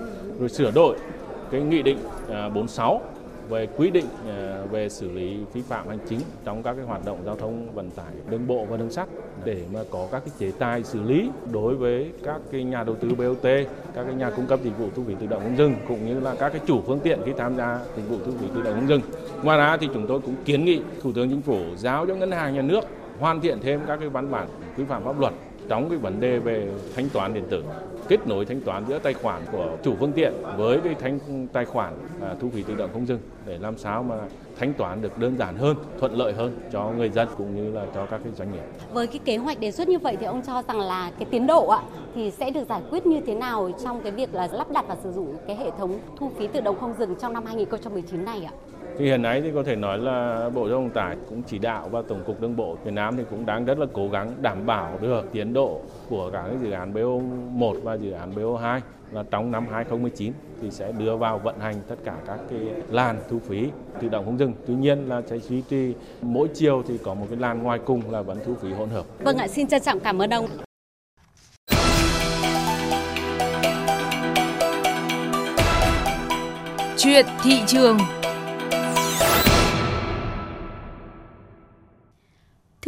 rồi 0.41 0.49
sửa 0.49 0.71
đổi 0.71 0.97
cái 1.51 1.61
nghị 1.61 1.83
định 1.83 1.99
à, 2.31 2.49
46 2.49 3.03
về 3.49 3.67
quy 3.77 3.91
định 3.91 4.07
ờ, 4.27 4.67
về 4.71 4.89
xử 4.89 5.13
lý 5.13 5.37
vi 5.53 5.63
phạm 5.63 5.89
hành 5.89 5.99
chính 6.09 6.21
trong 6.45 6.63
các 6.63 6.73
cái 6.73 6.85
hoạt 6.85 7.05
động 7.05 7.19
giao 7.25 7.37
thông 7.37 7.75
vận 7.75 7.91
tải 7.91 8.13
đường 8.31 8.47
bộ 8.47 8.65
và 8.65 8.77
đường 8.77 8.91
sắt 8.91 9.09
để 9.45 9.63
mà 9.73 9.81
có 9.91 10.09
các 10.13 10.23
cái 10.25 10.35
chế 10.39 10.53
tài 10.59 10.85
xử 10.85 11.03
lý 11.03 11.31
đối 11.53 11.75
với 11.75 12.13
các 12.25 12.41
cái 12.53 12.65
nhà 12.65 12.85
đầu 12.85 12.95
tư 12.95 13.09
BOT, 13.15 13.43
các 13.95 14.05
cái 14.05 14.15
nhà 14.15 14.31
cung 14.31 14.47
cấp 14.47 14.61
dịch 14.65 14.79
vụ 14.79 14.89
thu 14.97 15.03
phí 15.07 15.15
tự 15.21 15.27
động 15.27 15.43
không 15.43 15.57
dừng 15.57 15.75
cũng 15.89 16.07
như 16.07 16.21
là 16.21 16.35
các 16.35 16.49
cái 16.49 16.61
chủ 16.67 16.81
phương 16.87 17.01
tiện 17.01 17.19
khi 17.27 17.33
tham 17.39 17.57
gia 17.57 17.81
dịch 17.97 18.09
vụ 18.09 18.17
thu 18.27 18.33
phí 18.41 18.47
tự 18.55 18.63
động 18.63 18.75
không 18.75 18.89
dừng. 18.89 19.01
Ngoài 19.43 19.59
ra 19.59 19.77
thì 19.77 19.89
chúng 19.95 20.07
tôi 20.07 20.21
cũng 20.21 20.35
kiến 20.45 20.65
nghị 20.65 20.81
Thủ 21.03 21.13
tướng 21.13 21.31
Chính 21.31 21.43
phủ 21.43 21.61
giao 21.77 22.07
cho 22.07 22.15
ngân 22.15 22.31
hàng 22.31 22.55
nhà 22.55 22.63
nước 22.63 22.85
hoàn 23.21 23.41
thiện 23.41 23.61
thêm 23.63 23.81
các 23.87 23.97
cái 24.01 24.09
văn 24.09 24.31
bản 24.31 24.49
quy 24.77 24.85
phạm 24.85 25.05
pháp 25.05 25.21
luật 25.21 25.35
trong 25.69 25.89
cái 25.89 25.99
vấn 25.99 26.21
đề 26.21 26.39
về 26.39 26.69
thanh 26.97 27.09
toán 27.09 27.35
điện 27.35 27.45
tử 27.51 27.65
kết 28.09 28.27
nối 28.27 28.45
thanh 28.45 28.61
toán 28.61 28.85
giữa 28.89 28.99
tài 28.99 29.15
khoản 29.15 29.43
của 29.53 29.77
chủ 29.83 29.95
phương 30.01 30.13
tiện 30.13 30.33
với 30.57 30.81
cái 30.85 30.95
thanh 30.95 31.49
tài 31.53 31.65
khoản 31.65 31.95
à, 32.23 32.35
thu 32.41 32.51
phí 32.51 32.63
tự 32.63 32.75
động 32.75 32.91
không 32.93 33.07
dừng 33.07 33.21
để 33.47 33.59
làm 33.59 33.79
sao 33.79 34.03
mà 34.03 34.17
thanh 34.59 34.73
toán 34.75 35.03
được 35.03 35.19
đơn 35.19 35.37
giản 35.39 35.57
hơn, 35.57 35.77
thuận 36.01 36.15
lợi 36.15 36.33
hơn 36.33 36.61
cho 36.73 36.93
người 36.97 37.09
dân 37.09 37.29
cũng 37.39 37.57
như 37.57 37.73
là 37.73 37.87
cho 37.95 38.07
các 38.07 38.21
cái 38.25 38.33
doanh 38.37 38.53
nghiệp. 38.53 38.63
Với 38.93 39.07
cái 39.07 39.19
kế 39.25 39.37
hoạch 39.37 39.61
đề 39.61 39.71
xuất 39.71 39.89
như 39.89 39.99
vậy 39.99 40.17
thì 40.21 40.27
ông 40.27 40.43
cho 40.47 40.63
rằng 40.69 40.81
là 40.81 41.11
cái 41.19 41.27
tiến 41.31 41.47
độ 41.47 41.69
ạ 41.69 41.83
thì 42.15 42.31
sẽ 42.31 42.51
được 42.51 42.69
giải 42.69 42.83
quyết 42.91 43.07
như 43.07 43.21
thế 43.27 43.35
nào 43.35 43.71
trong 43.85 44.01
cái 44.03 44.13
việc 44.13 44.35
là 44.35 44.49
lắp 44.53 44.71
đặt 44.71 44.85
và 44.89 44.97
sử 45.03 45.13
dụng 45.13 45.37
cái 45.47 45.57
hệ 45.57 45.71
thống 45.79 45.99
thu 46.17 46.31
phí 46.39 46.47
tự 46.47 46.61
động 46.61 46.77
không 46.81 46.95
dừng 46.99 47.15
trong 47.21 47.33
năm 47.33 47.45
2019 47.47 48.25
này 48.25 48.45
ạ? 48.45 48.53
Thì 48.99 49.05
hiện 49.05 49.23
nay 49.23 49.41
thì 49.41 49.51
có 49.55 49.63
thể 49.63 49.77
nói 49.77 49.99
là 49.99 50.51
Bộ 50.55 50.69
Giao 50.69 50.79
thông 50.79 50.91
Tải 50.91 51.17
cũng 51.29 51.43
chỉ 51.43 51.59
đạo 51.59 51.89
và 51.89 52.03
Tổng 52.09 52.23
cục 52.27 52.41
Đường 52.41 52.57
bộ 52.57 52.77
Việt 52.85 52.91
Nam 52.91 53.17
thì 53.17 53.23
cũng 53.31 53.47
đang 53.47 53.65
rất 53.65 53.79
là 53.79 53.87
cố 53.93 54.09
gắng 54.09 54.33
đảm 54.41 54.67
bảo 54.67 54.99
được 55.01 55.33
tiến 55.33 55.53
độ 55.53 55.81
của 56.09 56.31
cả 56.31 56.45
cái 56.47 56.57
dự 56.63 56.71
án 56.71 56.93
BO1 56.93 57.81
và 57.83 57.95
dự 57.95 58.11
án 58.11 58.35
BO2 58.35 58.81
là 59.13 59.25
trong 59.31 59.51
năm 59.51 59.67
2019 59.73 60.33
thì 60.63 60.71
sẽ 60.71 60.93
đưa 60.93 61.17
vào 61.17 61.39
vận 61.39 61.61
hành 61.61 61.75
tất 61.89 61.95
cả 62.05 62.15
các 62.27 62.39
cái 62.51 62.61
làn 62.91 63.17
thu 63.31 63.39
phí 63.49 63.69
tự 64.01 64.09
động 64.09 64.25
không 64.25 64.39
dừng. 64.39 64.53
Tuy 64.67 64.75
nhiên 64.75 65.09
là 65.09 65.23
sẽ 65.27 65.39
duy 65.39 65.63
trì 65.63 65.95
mỗi 66.23 66.49
chiều 66.55 66.83
thì 66.89 66.99
có 67.05 67.15
một 67.15 67.27
cái 67.31 67.39
làn 67.39 67.63
ngoài 67.63 67.79
cùng 67.85 68.11
là 68.11 68.23
vẫn 68.23 68.39
thu 68.47 68.55
phí 68.63 68.73
hỗn 68.73 68.89
hợp. 68.89 69.05
Vâng 69.19 69.37
ạ, 69.37 69.49
xin 69.49 69.67
trân 69.67 69.83
trọng 69.83 70.01
cảm 70.01 70.23
ơn 70.23 70.31
ông. 70.31 70.47
Chuyện 76.97 77.27
thị 77.43 77.63
trường 77.67 77.99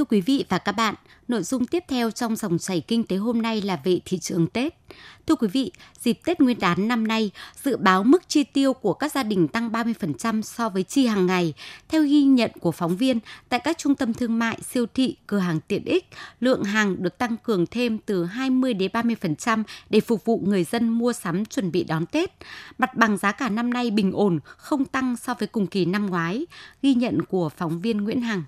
thưa 0.00 0.04
quý 0.04 0.20
vị 0.20 0.44
và 0.48 0.58
các 0.58 0.72
bạn, 0.72 0.94
nội 1.28 1.42
dung 1.42 1.66
tiếp 1.66 1.84
theo 1.88 2.10
trong 2.10 2.36
dòng 2.36 2.58
chảy 2.58 2.80
kinh 2.80 3.04
tế 3.04 3.16
hôm 3.16 3.42
nay 3.42 3.62
là 3.62 3.80
về 3.84 4.00
thị 4.04 4.18
trường 4.18 4.46
Tết. 4.46 4.74
Thưa 5.26 5.34
quý 5.34 5.48
vị, 5.48 5.72
dịp 6.00 6.18
Tết 6.24 6.40
Nguyên 6.40 6.58
đán 6.60 6.88
năm 6.88 7.08
nay, 7.08 7.30
dự 7.62 7.76
báo 7.76 8.04
mức 8.04 8.28
chi 8.28 8.44
tiêu 8.44 8.72
của 8.72 8.92
các 8.92 9.12
gia 9.12 9.22
đình 9.22 9.48
tăng 9.48 9.70
30% 9.72 10.42
so 10.42 10.68
với 10.68 10.82
chi 10.82 11.06
hàng 11.06 11.26
ngày. 11.26 11.54
Theo 11.88 12.02
ghi 12.02 12.22
nhận 12.22 12.50
của 12.60 12.72
phóng 12.72 12.96
viên, 12.96 13.18
tại 13.48 13.60
các 13.60 13.78
trung 13.78 13.94
tâm 13.94 14.14
thương 14.14 14.38
mại, 14.38 14.58
siêu 14.70 14.86
thị, 14.94 15.16
cửa 15.26 15.38
hàng 15.38 15.60
tiện 15.68 15.84
ích, 15.84 16.04
lượng 16.40 16.64
hàng 16.64 17.02
được 17.02 17.18
tăng 17.18 17.36
cường 17.36 17.66
thêm 17.66 17.98
từ 17.98 18.24
20 18.24 18.74
đến 18.74 18.90
30% 18.92 19.62
để 19.90 20.00
phục 20.00 20.24
vụ 20.24 20.42
người 20.44 20.64
dân 20.64 20.88
mua 20.88 21.12
sắm 21.12 21.44
chuẩn 21.44 21.72
bị 21.72 21.84
đón 21.84 22.06
Tết. 22.06 22.30
Mặt 22.78 22.94
bằng 22.94 23.16
giá 23.16 23.32
cả 23.32 23.48
năm 23.48 23.72
nay 23.72 23.90
bình 23.90 24.12
ổn, 24.12 24.38
không 24.44 24.84
tăng 24.84 25.16
so 25.16 25.34
với 25.34 25.48
cùng 25.48 25.66
kỳ 25.66 25.84
năm 25.84 26.06
ngoái. 26.06 26.46
Ghi 26.82 26.94
nhận 26.94 27.22
của 27.22 27.48
phóng 27.48 27.80
viên 27.80 27.96
Nguyễn 27.96 28.20
Hằng. 28.20 28.42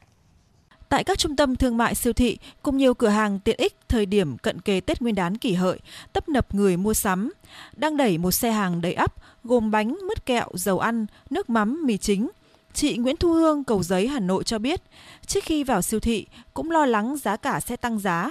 Tại 0.92 1.04
các 1.04 1.18
trung 1.18 1.36
tâm 1.36 1.56
thương 1.56 1.76
mại 1.76 1.94
siêu 1.94 2.12
thị 2.12 2.38
cùng 2.62 2.76
nhiều 2.76 2.94
cửa 2.94 3.08
hàng 3.08 3.38
tiện 3.38 3.56
ích 3.58 3.76
thời 3.88 4.06
điểm 4.06 4.38
cận 4.38 4.60
kề 4.60 4.80
Tết 4.80 5.02
Nguyên 5.02 5.14
đán 5.14 5.38
kỷ 5.38 5.54
hợi, 5.54 5.78
tấp 6.12 6.28
nập 6.28 6.54
người 6.54 6.76
mua 6.76 6.94
sắm, 6.94 7.32
đang 7.76 7.96
đẩy 7.96 8.18
một 8.18 8.30
xe 8.30 8.50
hàng 8.50 8.80
đầy 8.80 8.92
ắp 8.92 9.14
gồm 9.44 9.70
bánh, 9.70 9.96
mứt 10.08 10.26
kẹo, 10.26 10.48
dầu 10.54 10.78
ăn, 10.78 11.06
nước 11.30 11.50
mắm, 11.50 11.82
mì 11.86 11.96
chính. 11.96 12.30
Chị 12.74 12.96
Nguyễn 12.96 13.16
Thu 13.16 13.32
Hương, 13.32 13.64
Cầu 13.64 13.82
Giấy, 13.82 14.08
Hà 14.08 14.20
Nội 14.20 14.44
cho 14.44 14.58
biết, 14.58 14.82
trước 15.26 15.44
khi 15.44 15.64
vào 15.64 15.82
siêu 15.82 16.00
thị 16.00 16.26
cũng 16.54 16.70
lo 16.70 16.86
lắng 16.86 17.16
giá 17.16 17.36
cả 17.36 17.60
sẽ 17.60 17.76
tăng 17.76 17.98
giá. 17.98 18.30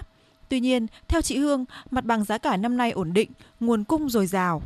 Tuy 0.50 0.60
nhiên, 0.60 0.88
theo 1.08 1.22
chị 1.22 1.38
Hương, 1.38 1.66
mặt 1.92 2.06
bằng 2.06 2.24
giá 2.24 2.38
cả 2.38 2.58
năm 2.58 2.78
nay 2.78 2.92
ổn 2.92 3.14
định, 3.14 3.32
nguồn 3.60 3.84
cung 3.84 4.10
dồi 4.10 4.28
dào. 4.28 4.62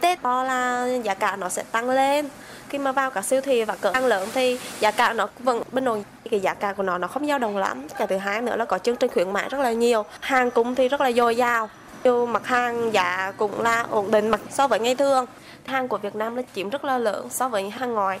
Tết 0.00 0.22
to 0.22 0.44
là 0.44 0.86
giá 1.02 1.14
cả 1.14 1.36
nó 1.36 1.48
sẽ 1.48 1.62
tăng 1.72 1.90
lên. 1.90 2.28
Khi 2.68 2.78
mà 2.78 2.92
vào 2.92 3.10
các 3.10 3.24
siêu 3.24 3.40
thị 3.40 3.64
và 3.64 3.76
cửa 3.80 3.90
hàng 3.94 4.06
lớn 4.06 4.28
thì 4.34 4.58
giá 4.80 4.90
cả 4.90 5.12
nó 5.12 5.28
vẫn 5.38 5.62
bình 5.72 5.84
ổn. 5.84 6.04
Cái 6.30 6.40
giá 6.40 6.54
cả 6.54 6.72
của 6.72 6.82
nó 6.82 6.98
nó 6.98 7.08
không 7.08 7.26
dao 7.26 7.38
động 7.38 7.56
lắm. 7.56 7.86
Cái 7.98 8.06
thứ 8.06 8.16
hai 8.16 8.42
nữa 8.42 8.56
là 8.56 8.64
có 8.64 8.78
chương 8.78 8.96
trình 8.96 9.10
khuyến 9.10 9.32
mãi 9.32 9.48
rất 9.48 9.60
là 9.60 9.72
nhiều. 9.72 10.04
Hàng 10.20 10.50
cũng 10.50 10.74
thì 10.74 10.88
rất 10.88 11.00
là 11.00 11.12
dồi 11.12 11.36
dào. 11.36 11.70
Dù 12.04 12.26
mặt 12.26 12.46
hàng 12.46 12.92
giá 12.92 13.32
cũng 13.36 13.62
là 13.62 13.84
ổn 13.90 14.10
định 14.10 14.28
mặt 14.28 14.40
so 14.50 14.68
với 14.68 14.80
ngày 14.80 14.94
thường. 14.94 15.26
Hàng 15.66 15.88
của 15.88 15.98
Việt 15.98 16.16
Nam 16.16 16.36
nó 16.36 16.42
chiếm 16.54 16.70
rất 16.70 16.84
là 16.84 16.98
lớn 16.98 17.28
so 17.30 17.48
với 17.48 17.70
hàng 17.70 17.94
ngoài. 17.94 18.20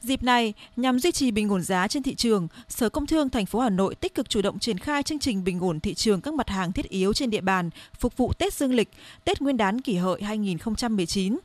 Dịp 0.00 0.22
này, 0.22 0.54
nhằm 0.76 0.98
duy 0.98 1.12
trì 1.12 1.30
bình 1.30 1.48
ổn 1.48 1.62
giá 1.62 1.88
trên 1.88 2.02
thị 2.02 2.14
trường, 2.14 2.48
Sở 2.68 2.88
Công 2.88 3.06
Thương 3.06 3.30
thành 3.30 3.46
phố 3.46 3.60
Hà 3.60 3.70
Nội 3.70 3.94
tích 3.94 4.14
cực 4.14 4.28
chủ 4.28 4.42
động 4.42 4.58
triển 4.58 4.78
khai 4.78 5.02
chương 5.02 5.18
trình 5.18 5.44
bình 5.44 5.60
ổn 5.60 5.80
thị 5.80 5.94
trường 5.94 6.20
các 6.20 6.34
mặt 6.34 6.48
hàng 6.48 6.72
thiết 6.72 6.88
yếu 6.88 7.12
trên 7.12 7.30
địa 7.30 7.40
bàn, 7.40 7.70
phục 7.98 8.16
vụ 8.16 8.32
Tết 8.32 8.54
Dương 8.54 8.74
lịch, 8.74 8.90
Tết 9.24 9.40
Nguyên 9.40 9.56
đán 9.56 9.80
kỷ 9.80 9.96
hợi 9.96 10.22
2019. 10.22 11.38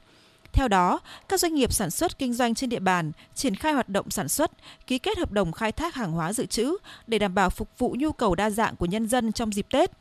Theo 0.53 0.67
đó, 0.67 0.99
các 1.29 1.39
doanh 1.39 1.55
nghiệp 1.55 1.73
sản 1.73 1.91
xuất 1.91 2.19
kinh 2.19 2.33
doanh 2.33 2.55
trên 2.55 2.69
địa 2.69 2.79
bàn 2.79 3.11
triển 3.35 3.55
khai 3.55 3.73
hoạt 3.73 3.89
động 3.89 4.09
sản 4.09 4.29
xuất, 4.29 4.51
ký 4.87 4.99
kết 4.99 5.17
hợp 5.17 5.31
đồng 5.31 5.51
khai 5.51 5.71
thác 5.71 5.95
hàng 5.95 6.11
hóa 6.11 6.33
dự 6.33 6.45
trữ 6.45 6.77
để 7.07 7.19
đảm 7.19 7.35
bảo 7.35 7.49
phục 7.49 7.69
vụ 7.77 7.95
nhu 7.99 8.11
cầu 8.11 8.35
đa 8.35 8.49
dạng 8.49 8.75
của 8.75 8.85
nhân 8.85 9.07
dân 9.07 9.31
trong 9.31 9.53
dịp 9.53 9.65
Tết. 9.71 9.91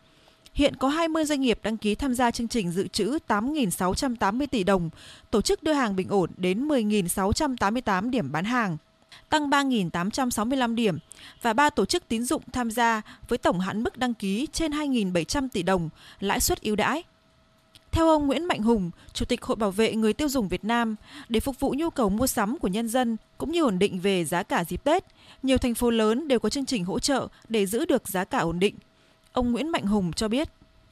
Hiện 0.54 0.76
có 0.76 0.88
20 0.88 1.24
doanh 1.24 1.40
nghiệp 1.40 1.58
đăng 1.62 1.76
ký 1.76 1.94
tham 1.94 2.14
gia 2.14 2.30
chương 2.30 2.48
trình 2.48 2.70
dự 2.70 2.88
trữ 2.88 3.18
8.680 3.28 4.46
tỷ 4.46 4.64
đồng, 4.64 4.90
tổ 5.30 5.42
chức 5.42 5.62
đưa 5.62 5.72
hàng 5.72 5.96
bình 5.96 6.08
ổn 6.08 6.30
đến 6.36 6.68
10.688 6.68 8.10
điểm 8.10 8.32
bán 8.32 8.44
hàng, 8.44 8.76
tăng 9.28 9.50
3.865 9.50 10.74
điểm 10.74 10.98
và 11.42 11.52
3 11.52 11.70
tổ 11.70 11.84
chức 11.84 12.08
tín 12.08 12.24
dụng 12.24 12.42
tham 12.52 12.70
gia 12.70 13.02
với 13.28 13.38
tổng 13.38 13.60
hạn 13.60 13.82
mức 13.82 13.96
đăng 13.96 14.14
ký 14.14 14.46
trên 14.52 14.72
2.700 14.72 15.48
tỷ 15.52 15.62
đồng, 15.62 15.88
lãi 16.20 16.40
suất 16.40 16.62
ưu 16.62 16.76
đãi. 16.76 17.02
Theo 17.92 18.08
ông 18.08 18.26
Nguyễn 18.26 18.44
Mạnh 18.44 18.62
Hùng, 18.62 18.90
Chủ 19.12 19.24
tịch 19.24 19.42
Hội 19.42 19.56
Bảo 19.56 19.70
vệ 19.70 19.94
Người 19.94 20.12
tiêu 20.12 20.28
dùng 20.28 20.48
Việt 20.48 20.64
Nam, 20.64 20.96
để 21.28 21.40
phục 21.40 21.60
vụ 21.60 21.74
nhu 21.76 21.90
cầu 21.90 22.08
mua 22.08 22.26
sắm 22.26 22.58
của 22.58 22.68
nhân 22.68 22.88
dân 22.88 23.16
cũng 23.38 23.52
như 23.52 23.62
ổn 23.62 23.78
định 23.78 24.00
về 24.00 24.24
giá 24.24 24.42
cả 24.42 24.64
dịp 24.64 24.84
Tết, 24.84 25.04
nhiều 25.42 25.58
thành 25.58 25.74
phố 25.74 25.90
lớn 25.90 26.28
đều 26.28 26.38
có 26.38 26.48
chương 26.48 26.66
trình 26.66 26.84
hỗ 26.84 26.98
trợ 26.98 27.28
để 27.48 27.66
giữ 27.66 27.84
được 27.84 28.08
giá 28.08 28.24
cả 28.24 28.38
ổn 28.38 28.58
định. 28.58 28.74
Ông 29.32 29.52
Nguyễn 29.52 29.72
Mạnh 29.72 29.86
Hùng 29.86 30.12
cho 30.12 30.28
biết. 30.28 30.48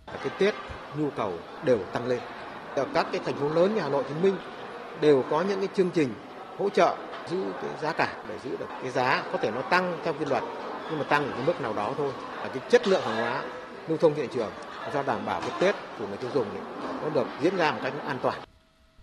Cái 0.07 0.31
Tết 0.39 0.55
nhu 0.99 1.11
cầu 1.11 1.33
đều 1.65 1.79
tăng 1.93 2.07
lên. 2.07 2.21
Ở 2.75 2.87
các 2.95 3.07
cái 3.13 3.21
thành 3.25 3.35
phố 3.35 3.49
lớn 3.49 3.75
như 3.75 3.81
Hà 3.81 3.89
Nội, 3.89 4.03
Hồ 4.03 4.09
Chí 4.09 4.15
Minh 4.23 4.37
đều 5.01 5.25
có 5.31 5.43
những 5.43 5.59
cái 5.59 5.69
chương 5.75 5.91
trình 5.91 6.15
hỗ 6.59 6.71
trợ 6.71 6.97
giữ 7.31 7.45
cái 7.63 7.71
giá 7.83 7.93
cả 7.93 8.15
để 8.29 8.39
giữ 8.45 8.51
được 8.57 8.67
cái 8.83 8.91
giá 8.91 9.23
có 9.33 9.39
thể 9.39 9.51
nó 9.51 9.63
tăng 9.63 9.99
theo 10.05 10.15
quy 10.19 10.25
luật 10.25 10.43
nhưng 10.91 10.99
mà 10.99 11.05
tăng 11.05 11.27
ở 11.27 11.31
cái 11.31 11.47
mức 11.47 11.61
nào 11.61 11.73
đó 11.73 11.95
thôi 11.99 12.13
là 12.37 12.49
cái 12.49 12.63
chất 12.71 12.89
lượng 12.89 13.03
hàng 13.03 13.17
hóa 13.17 13.43
lưu 13.89 13.99
thông 13.99 14.15
thị 14.15 14.29
trường 14.35 14.51
cho 14.93 15.03
đảm 15.03 15.27
bảo 15.27 15.41
cái 15.41 15.51
Tết 15.61 15.75
của 15.99 16.07
người 16.07 16.17
tiêu 16.17 16.31
dùng 16.35 16.47
nó 17.03 17.09
được 17.09 17.27
diễn 17.43 17.57
ra 17.57 17.73
một 17.73 17.79
cách 17.83 17.93
an 18.07 18.19
toàn. 18.23 18.50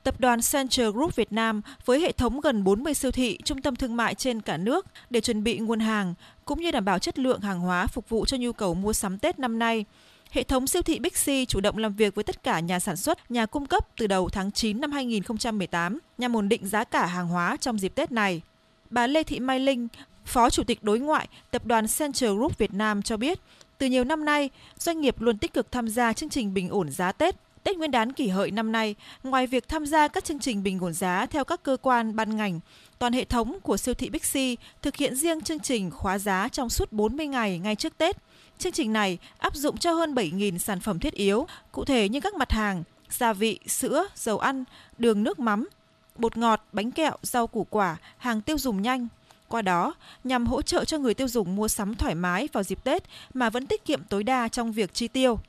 Tập 0.08 0.20
đoàn 0.20 0.40
Central 0.52 0.90
Group 0.90 1.16
Việt 1.16 1.34
Nam 1.34 1.62
với 1.86 2.00
hệ 2.00 2.12
thống 2.12 2.42
gần 2.42 2.64
40 2.64 2.94
siêu 2.94 3.12
thị, 3.12 3.38
trung 3.44 3.62
tâm 3.62 3.76
thương 3.76 3.96
mại 3.96 4.16
trên 4.16 4.42
cả 4.42 4.58
nước 4.58 4.86
để 5.10 5.22
chuẩn 5.22 5.44
bị 5.44 5.58
nguồn 5.58 5.80
hàng 5.80 6.14
cũng 6.46 6.62
như 6.62 6.72
đảm 6.72 6.86
bảo 6.86 7.00
chất 7.00 7.20
lượng 7.20 7.42
hàng 7.42 7.60
hóa 7.60 7.88
phục 7.88 8.10
vụ 8.10 8.26
cho 8.26 8.38
nhu 8.38 8.52
cầu 8.52 8.74
mua 8.74 8.94
sắm 8.94 9.20
Tết 9.20 9.40
năm 9.40 9.60
nay. 9.60 9.86
Hệ 10.32 10.44
thống 10.44 10.68
siêu 10.68 10.82
thị 10.82 11.00
Bixi 11.00 11.46
chủ 11.46 11.62
động 11.62 11.78
làm 11.78 11.94
việc 11.94 12.16
với 12.16 12.24
tất 12.24 12.44
cả 12.44 12.60
nhà 12.60 12.80
sản 12.80 12.98
xuất, 12.98 13.32
nhà 13.32 13.46
cung 13.46 13.66
cấp 13.66 13.88
từ 13.98 14.08
đầu 14.08 14.30
tháng 14.30 14.52
9 14.52 14.82
năm 14.82 14.92
2018 14.92 16.00
nhằm 16.18 16.36
ổn 16.36 16.50
định 16.50 16.68
giá 16.68 16.84
cả 16.84 17.06
hàng 17.06 17.28
hóa 17.28 17.58
trong 17.62 17.80
dịp 17.80 17.96
Tết 17.96 18.12
này. 18.12 18.42
Bà 18.90 19.08
Lê 19.08 19.24
Thị 19.24 19.40
Mai 19.40 19.60
Linh, 19.60 19.88
Phó 20.26 20.50
Chủ 20.50 20.64
tịch 20.64 20.84
đối 20.84 21.00
ngoại 21.00 21.28
Tập 21.52 21.66
đoàn 21.66 21.86
Central 22.00 22.36
Group 22.36 22.58
Việt 22.58 22.74
Nam 22.74 23.02
cho 23.02 23.18
biết, 23.18 23.40
từ 23.78 23.88
nhiều 23.88 24.04
năm 24.04 24.26
nay, 24.26 24.50
doanh 24.78 25.02
nghiệp 25.02 25.22
luôn 25.22 25.38
tích 25.38 25.54
cực 25.54 25.72
tham 25.72 25.90
gia 25.90 26.14
chương 26.14 26.30
trình 26.30 26.54
bình 26.54 26.70
ổn 26.70 26.92
giá 26.92 27.12
Tết. 27.12 27.47
Tết 27.68 27.78
Nguyên 27.78 27.92
đán 27.92 28.14
kỷ 28.14 28.28
hợi 28.28 28.52
năm 28.52 28.72
nay, 28.72 28.96
ngoài 29.24 29.48
việc 29.48 29.68
tham 29.68 29.86
gia 29.86 30.08
các 30.08 30.26
chương 30.26 30.40
trình 30.40 30.64
bình 30.64 30.80
ổn 30.80 30.94
giá 30.94 31.26
theo 31.26 31.44
các 31.44 31.64
cơ 31.64 31.78
quan 31.82 32.16
ban 32.16 32.36
ngành, 32.36 32.60
toàn 33.00 33.14
hệ 33.14 33.26
thống 33.26 33.60
của 33.64 33.78
siêu 33.78 33.94
thị 33.94 34.10
Bixi 34.10 34.58
thực 34.82 34.96
hiện 34.96 35.16
riêng 35.16 35.42
chương 35.42 35.60
trình 35.60 35.92
khóa 35.92 36.18
giá 36.18 36.50
trong 36.52 36.70
suốt 36.70 36.92
40 36.92 37.28
ngày 37.28 37.60
ngay 37.60 37.76
trước 37.76 37.98
Tết. 37.98 38.18
Chương 38.58 38.72
trình 38.72 38.94
này 38.94 39.18
áp 39.38 39.56
dụng 39.56 39.78
cho 39.78 39.94
hơn 39.94 40.16
7.000 40.16 40.58
sản 40.58 40.80
phẩm 40.80 41.00
thiết 41.00 41.14
yếu, 41.14 41.48
cụ 41.72 41.86
thể 41.86 42.10
như 42.10 42.22
các 42.22 42.34
mặt 42.36 42.52
hàng 42.52 42.84
gia 43.10 43.34
vị, 43.34 43.60
sữa, 43.68 44.08
dầu 44.16 44.40
ăn, 44.40 44.64
đường 44.98 45.24
nước 45.24 45.40
mắm, 45.40 45.68
bột 46.16 46.38
ngọt, 46.38 46.64
bánh 46.74 46.92
kẹo, 46.92 47.18
rau 47.22 47.48
củ 47.48 47.68
quả, 47.70 47.98
hàng 48.18 48.42
tiêu 48.42 48.58
dùng 48.58 48.82
nhanh, 48.82 49.08
qua 49.48 49.62
đó, 49.62 49.94
nhằm 50.24 50.48
hỗ 50.48 50.62
trợ 50.62 50.86
cho 50.86 50.98
người 50.98 51.14
tiêu 51.14 51.28
dùng 51.28 51.56
mua 51.56 51.68
sắm 51.68 51.96
thoải 51.96 52.16
mái 52.16 52.48
vào 52.54 52.64
dịp 52.64 52.84
Tết 52.84 53.04
mà 53.34 53.50
vẫn 53.50 53.68
tiết 53.68 53.86
kiệm 53.86 54.04
tối 54.04 54.24
đa 54.24 54.48
trong 54.48 54.72
việc 54.72 54.94
chi 54.94 55.08
tiêu. 55.08 55.40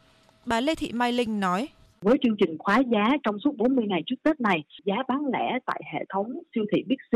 Bà 0.47 0.61
Lê 0.61 0.75
Thị 0.75 0.93
Mai 0.93 1.13
Linh 1.13 1.41
nói. 1.41 1.69
Với 2.01 2.19
chương 2.23 2.37
trình 2.37 2.59
khóa 2.59 2.79
giá 2.79 3.17
trong 3.23 3.39
suốt 3.39 3.57
40 3.57 3.85
ngày 3.89 4.03
trước 4.07 4.17
Tết 4.23 4.41
này, 4.41 4.65
giá 4.85 4.95
bán 5.09 5.27
lẻ 5.33 5.59
tại 5.67 5.81
hệ 5.93 6.05
thống 6.09 6.33
siêu 6.55 6.65
thị 6.73 6.85
Big 6.87 6.97
C 7.11 7.15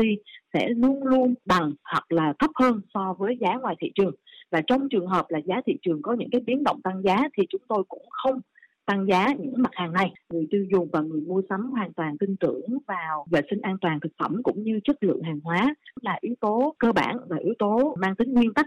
sẽ 0.53 0.69
luôn 0.69 1.03
luôn 1.03 1.33
bằng 1.45 1.73
hoặc 1.83 2.11
là 2.11 2.33
thấp 2.39 2.51
hơn 2.55 2.81
so 2.93 3.15
với 3.19 3.37
giá 3.41 3.55
ngoài 3.61 3.75
thị 3.79 3.91
trường. 3.95 4.15
Và 4.51 4.61
trong 4.67 4.89
trường 4.89 5.07
hợp 5.07 5.25
là 5.29 5.39
giá 5.45 5.55
thị 5.65 5.73
trường 5.81 6.01
có 6.01 6.13
những 6.13 6.29
cái 6.31 6.41
biến 6.41 6.63
động 6.63 6.81
tăng 6.83 7.01
giá 7.03 7.17
thì 7.37 7.43
chúng 7.49 7.61
tôi 7.67 7.83
cũng 7.87 8.05
không 8.09 8.41
tăng 8.85 9.05
giá 9.07 9.27
những 9.39 9.53
mặt 9.57 9.71
hàng 9.73 9.93
này 9.93 10.13
người 10.29 10.47
tiêu 10.51 10.65
dùng 10.71 10.89
và 10.93 11.01
người 11.01 11.21
mua 11.21 11.41
sắm 11.49 11.69
hoàn 11.71 11.93
toàn 11.93 12.17
tin 12.17 12.35
tưởng 12.35 12.61
vào 12.87 13.25
vệ 13.31 13.41
sinh 13.49 13.61
an 13.61 13.77
toàn 13.81 13.99
thực 13.99 14.11
phẩm 14.17 14.43
cũng 14.43 14.63
như 14.63 14.79
chất 14.83 15.03
lượng 15.03 15.21
hàng 15.23 15.39
hóa 15.43 15.75
là 16.01 16.17
yếu 16.21 16.35
tố 16.39 16.75
cơ 16.77 16.91
bản 16.91 17.17
và 17.27 17.37
yếu 17.37 17.53
tố 17.59 17.95
mang 17.99 18.15
tính 18.15 18.33
nguyên 18.33 18.53
tắc 18.53 18.65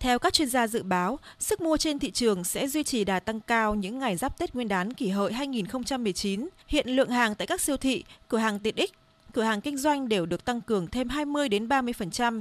theo 0.00 0.18
các 0.18 0.32
chuyên 0.32 0.48
gia 0.48 0.66
dự 0.66 0.82
báo, 0.82 1.18
sức 1.38 1.60
mua 1.60 1.76
trên 1.76 1.98
thị 1.98 2.10
trường 2.10 2.44
sẽ 2.44 2.68
duy 2.68 2.82
trì 2.82 3.04
đà 3.04 3.20
tăng 3.20 3.40
cao 3.40 3.74
những 3.74 3.98
ngày 3.98 4.16
giáp 4.16 4.38
Tết 4.38 4.54
Nguyên 4.54 4.68
đán 4.68 4.92
kỷ 4.92 5.08
hợi 5.08 5.32
2019. 5.32 6.48
Hiện 6.68 6.88
lượng 6.88 7.10
hàng 7.10 7.34
tại 7.34 7.46
các 7.46 7.60
siêu 7.60 7.76
thị, 7.76 8.04
cửa 8.28 8.38
hàng 8.38 8.58
tiện 8.58 8.76
ích, 8.76 8.92
cửa 9.32 9.42
hàng 9.42 9.60
kinh 9.60 9.76
doanh 9.76 10.08
đều 10.08 10.26
được 10.26 10.44
tăng 10.44 10.60
cường 10.60 10.86
thêm 10.86 11.08
20 11.08 11.48
đến 11.48 11.68
30%. 11.68 12.40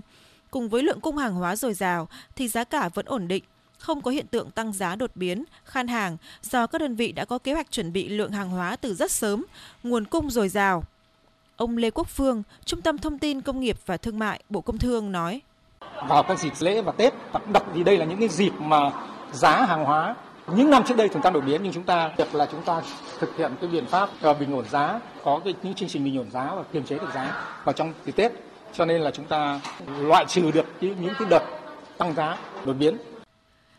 Cùng 0.52 0.70
với 0.70 0.84
lượng 0.84 1.00
cung 1.00 1.18
hàng 1.18 1.34
hóa 1.34 1.56
dồi 1.56 1.74
dào 1.74 2.08
thì 2.36 2.48
giá 2.48 2.64
cả 2.64 2.90
vẫn 2.90 3.06
ổn 3.06 3.28
định, 3.28 3.44
không 3.78 4.02
có 4.02 4.12
hiện 4.12 4.28
tượng 4.28 4.52
tăng 4.52 4.74
giá 4.74 4.96
đột 4.96 5.12
biến, 5.16 5.44
khan 5.66 5.88
hàng 5.88 6.18
do 6.42 6.68
các 6.68 6.82
đơn 6.82 6.96
vị 6.96 7.12
đã 7.12 7.26
có 7.26 7.38
kế 7.38 7.54
hoạch 7.54 7.72
chuẩn 7.72 7.94
bị 7.94 8.10
lượng 8.10 8.32
hàng 8.32 8.50
hóa 8.50 8.76
từ 8.76 8.94
rất 8.96 9.12
sớm, 9.12 9.46
nguồn 9.84 10.06
cung 10.06 10.30
dồi 10.30 10.50
dào. 10.50 10.84
Ông 11.56 11.78
Lê 11.78 11.92
Quốc 11.92 12.08
Phương, 12.10 12.44
Trung 12.66 12.82
tâm 12.82 12.98
Thông 12.98 13.20
tin 13.20 13.42
Công 13.42 13.60
nghiệp 13.60 13.78
và 13.86 13.98
Thương 13.98 14.20
mại, 14.20 14.44
Bộ 14.50 14.62
Công 14.62 14.78
Thương 14.78 15.12
nói. 15.12 15.42
Vào 16.08 16.24
các 16.24 16.40
dịp 16.40 16.54
lễ 16.60 16.82
và 16.82 16.92
Tết, 16.92 17.14
đặc 17.54 17.64
vì 17.74 17.84
đây 17.84 17.98
là 17.98 18.06
những 18.06 18.20
cái 18.20 18.28
dịp 18.28 18.52
mà 18.60 18.92
giá 19.32 19.66
hàng 19.66 19.86
hóa 19.86 20.16
những 20.56 20.70
năm 20.70 20.84
trước 20.88 20.98
đây 20.98 21.10
chúng 21.14 21.22
ta 21.22 21.30
đột 21.30 21.42
biến 21.42 21.64
nhưng 21.64 21.74
chúng 21.74 21.84
ta 21.84 22.12
việc 22.18 22.36
là 22.36 22.46
chúng 22.52 22.62
ta 22.62 22.82
thực 23.20 23.38
hiện 23.38 23.52
cái 23.62 23.70
biện 23.70 23.86
pháp 23.86 24.10
ờ, 24.22 24.34
bình 24.34 24.54
ổn 24.54 24.66
giá 24.70 25.00
có 25.24 25.40
cái 25.44 25.54
những 25.64 25.74
chương 25.74 25.90
trình 25.90 26.04
bình 26.04 26.18
ổn 26.18 26.32
giá 26.32 26.56
và 26.56 26.64
kiềm 26.74 26.84
chế 26.84 26.98
được 26.98 27.10
giá 27.14 27.46
vào 27.64 27.74
trong 27.74 27.94
dịp 28.06 28.12
Tết. 28.16 28.32
Cho 28.74 28.86
nên 28.86 29.02
là 29.02 29.12
chúng 29.12 29.26
ta 29.26 29.62
loại 30.00 30.26
trừ 30.28 30.52
được 30.52 30.66
những 30.82 31.14
cái 31.20 31.28
đợt 31.30 31.44
tăng 31.98 32.16
giá 32.16 32.38
đột 32.66 32.74
biến. 32.74 32.98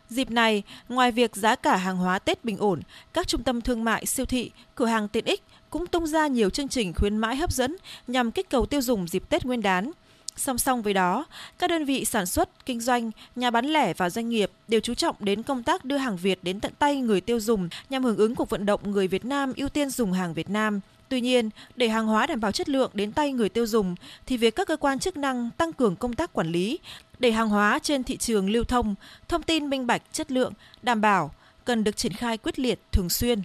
Dịp 0.09 0.31
này, 0.31 0.63
ngoài 0.89 1.11
việc 1.11 1.35
giá 1.35 1.55
cả 1.55 1.75
hàng 1.75 1.97
hóa 1.97 2.19
Tết 2.19 2.45
bình 2.45 2.57
ổn, 2.57 2.81
các 3.13 3.27
trung 3.27 3.43
tâm 3.43 3.61
thương 3.61 3.83
mại, 3.83 4.05
siêu 4.05 4.25
thị, 4.25 4.51
cửa 4.75 4.85
hàng 4.85 5.07
tiện 5.07 5.25
ích 5.25 5.43
cũng 5.69 5.87
tung 5.87 6.07
ra 6.07 6.27
nhiều 6.27 6.49
chương 6.49 6.67
trình 6.67 6.93
khuyến 6.93 7.17
mãi 7.17 7.35
hấp 7.35 7.51
dẫn 7.51 7.75
nhằm 8.07 8.31
kích 8.31 8.49
cầu 8.49 8.65
tiêu 8.65 8.81
dùng 8.81 9.07
dịp 9.07 9.29
Tết 9.29 9.45
Nguyên 9.45 9.61
đán. 9.61 9.91
Song 10.35 10.57
song 10.57 10.81
với 10.81 10.93
đó, 10.93 11.25
các 11.59 11.69
đơn 11.69 11.85
vị 11.85 12.05
sản 12.05 12.25
xuất, 12.25 12.65
kinh 12.65 12.79
doanh, 12.79 13.11
nhà 13.35 13.51
bán 13.51 13.65
lẻ 13.65 13.93
và 13.93 14.09
doanh 14.09 14.29
nghiệp 14.29 14.51
đều 14.67 14.79
chú 14.79 14.93
trọng 14.93 15.15
đến 15.19 15.43
công 15.43 15.63
tác 15.63 15.85
đưa 15.85 15.97
hàng 15.97 16.17
Việt 16.17 16.39
đến 16.43 16.59
tận 16.59 16.73
tay 16.79 16.95
người 16.95 17.21
tiêu 17.21 17.39
dùng 17.39 17.69
nhằm 17.89 18.03
hưởng 18.03 18.17
ứng 18.17 18.35
cuộc 18.35 18.49
vận 18.49 18.65
động 18.65 18.91
người 18.91 19.07
Việt 19.07 19.25
Nam 19.25 19.53
ưu 19.57 19.69
tiên 19.69 19.89
dùng 19.89 20.13
hàng 20.13 20.33
Việt 20.33 20.49
Nam. 20.49 20.79
Tuy 21.09 21.21
nhiên, 21.21 21.49
để 21.75 21.89
hàng 21.89 22.07
hóa 22.07 22.27
đảm 22.27 22.39
bảo 22.39 22.51
chất 22.51 22.69
lượng 22.69 22.91
đến 22.93 23.11
tay 23.11 23.31
người 23.31 23.49
tiêu 23.49 23.65
dùng 23.65 23.95
thì 24.25 24.37
việc 24.37 24.55
các 24.55 24.67
cơ 24.67 24.77
quan 24.77 24.99
chức 24.99 25.17
năng 25.17 25.49
tăng 25.57 25.73
cường 25.73 25.95
công 25.95 26.13
tác 26.13 26.33
quản 26.33 26.51
lý, 26.51 26.79
Để 27.21 27.31
hàng 27.31 27.49
hóa 27.49 27.79
trên 27.79 28.03
thị 28.03 28.17
trường 28.17 28.49
lưu 28.49 28.63
thông, 28.63 28.95
thông 29.27 29.43
tin 29.43 29.69
minh 29.69 29.87
bạch, 29.87 30.01
chất 30.11 30.31
lượng, 30.31 30.53
đảm 30.83 31.01
bảo 31.01 31.31
cần 31.65 31.83
được 31.83 31.97
triển 31.97 32.13
khai 32.13 32.37
quyết 32.37 32.59
liệt 32.59 32.79
thường 32.91 33.09
xuyên. 33.09 33.41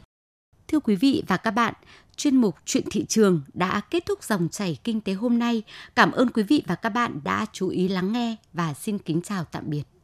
Thưa 0.68 0.80
quý 0.80 0.96
vị 0.96 1.22
và 1.26 1.36
các 1.36 1.50
bạn, 1.50 1.74
chuyên 2.16 2.36
mục 2.36 2.56
Chuyện 2.64 2.84
thị 2.90 3.04
trường 3.08 3.42
đã 3.54 3.80
kết 3.90 4.06
thúc 4.06 4.24
dòng 4.24 4.48
chảy 4.48 4.78
kinh 4.84 5.00
tế 5.00 5.12
hôm 5.12 5.38
nay. 5.38 5.62
Cảm 5.96 6.12
ơn 6.12 6.30
quý 6.30 6.42
vị 6.42 6.62
và 6.66 6.74
các 6.74 6.88
bạn 6.88 7.20
đã 7.24 7.46
chú 7.52 7.68
ý 7.68 7.88
lắng 7.88 8.12
nghe 8.12 8.36
và 8.52 8.74
xin 8.74 8.98
kính 8.98 9.20
chào 9.22 9.44
tạm 9.44 9.64
biệt. 9.66 9.95